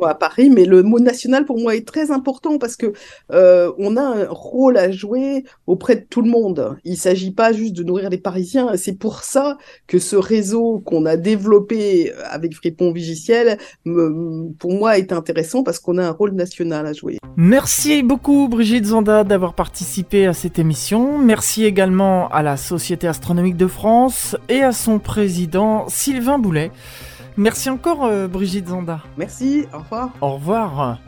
[0.04, 2.92] à Paris, mais le mot national pour moi est très important parce que
[3.32, 6.76] euh, on a un rôle à jouer auprès de tout le monde.
[6.84, 8.76] Il s'agit pas juste de nourrir les Parisiens.
[8.76, 13.58] C'est pour ça que ce réseau qu'on a développé avec Fripon Vigiciel,
[14.58, 17.18] pour moi, est intéressant parce qu'on a un rôle national à jouer.
[17.36, 21.18] Merci beaucoup Brigitte Zanda d'avoir participé à cette émission.
[21.18, 26.70] Merci également à la Société astronomique de France et à son président Sylvain Boulet.
[27.36, 29.00] Merci encore euh, Brigitte Zanda.
[29.16, 30.10] Merci, au revoir.
[30.20, 30.98] Au revoir.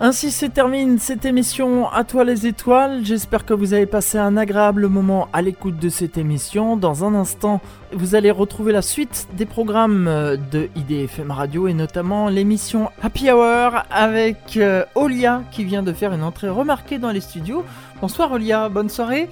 [0.00, 3.04] Ainsi se termine cette émission À toi les étoiles.
[3.04, 6.76] J'espère que vous avez passé un agréable moment à l'écoute de cette émission.
[6.76, 7.60] Dans un instant,
[7.92, 13.30] vous allez retrouver la suite des programmes euh, de IDFM Radio et notamment l'émission Happy
[13.30, 17.64] Hour avec euh, Olia qui vient de faire une entrée remarquée dans les studios.
[18.00, 19.28] Bonsoir Olia, bonne soirée.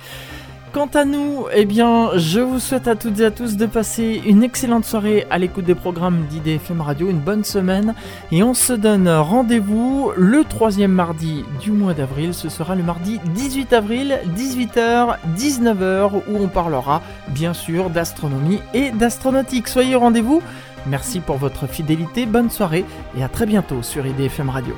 [0.73, 4.23] Quant à nous, eh bien, je vous souhaite à toutes et à tous de passer
[4.25, 7.95] une excellente soirée à l'écoute des programmes d'IDFM Radio, une bonne semaine,
[8.31, 12.35] et on se donne rendez-vous le troisième mardi du mois d'avril.
[12.35, 18.93] Ce sera le mardi 18 avril, 18h, 19h, où on parlera bien sûr d'astronomie et
[18.93, 19.67] d'astronautique.
[19.67, 20.41] Soyez au rendez-vous.
[20.87, 22.85] Merci pour votre fidélité, bonne soirée
[23.19, 24.75] et à très bientôt sur IDFM Radio.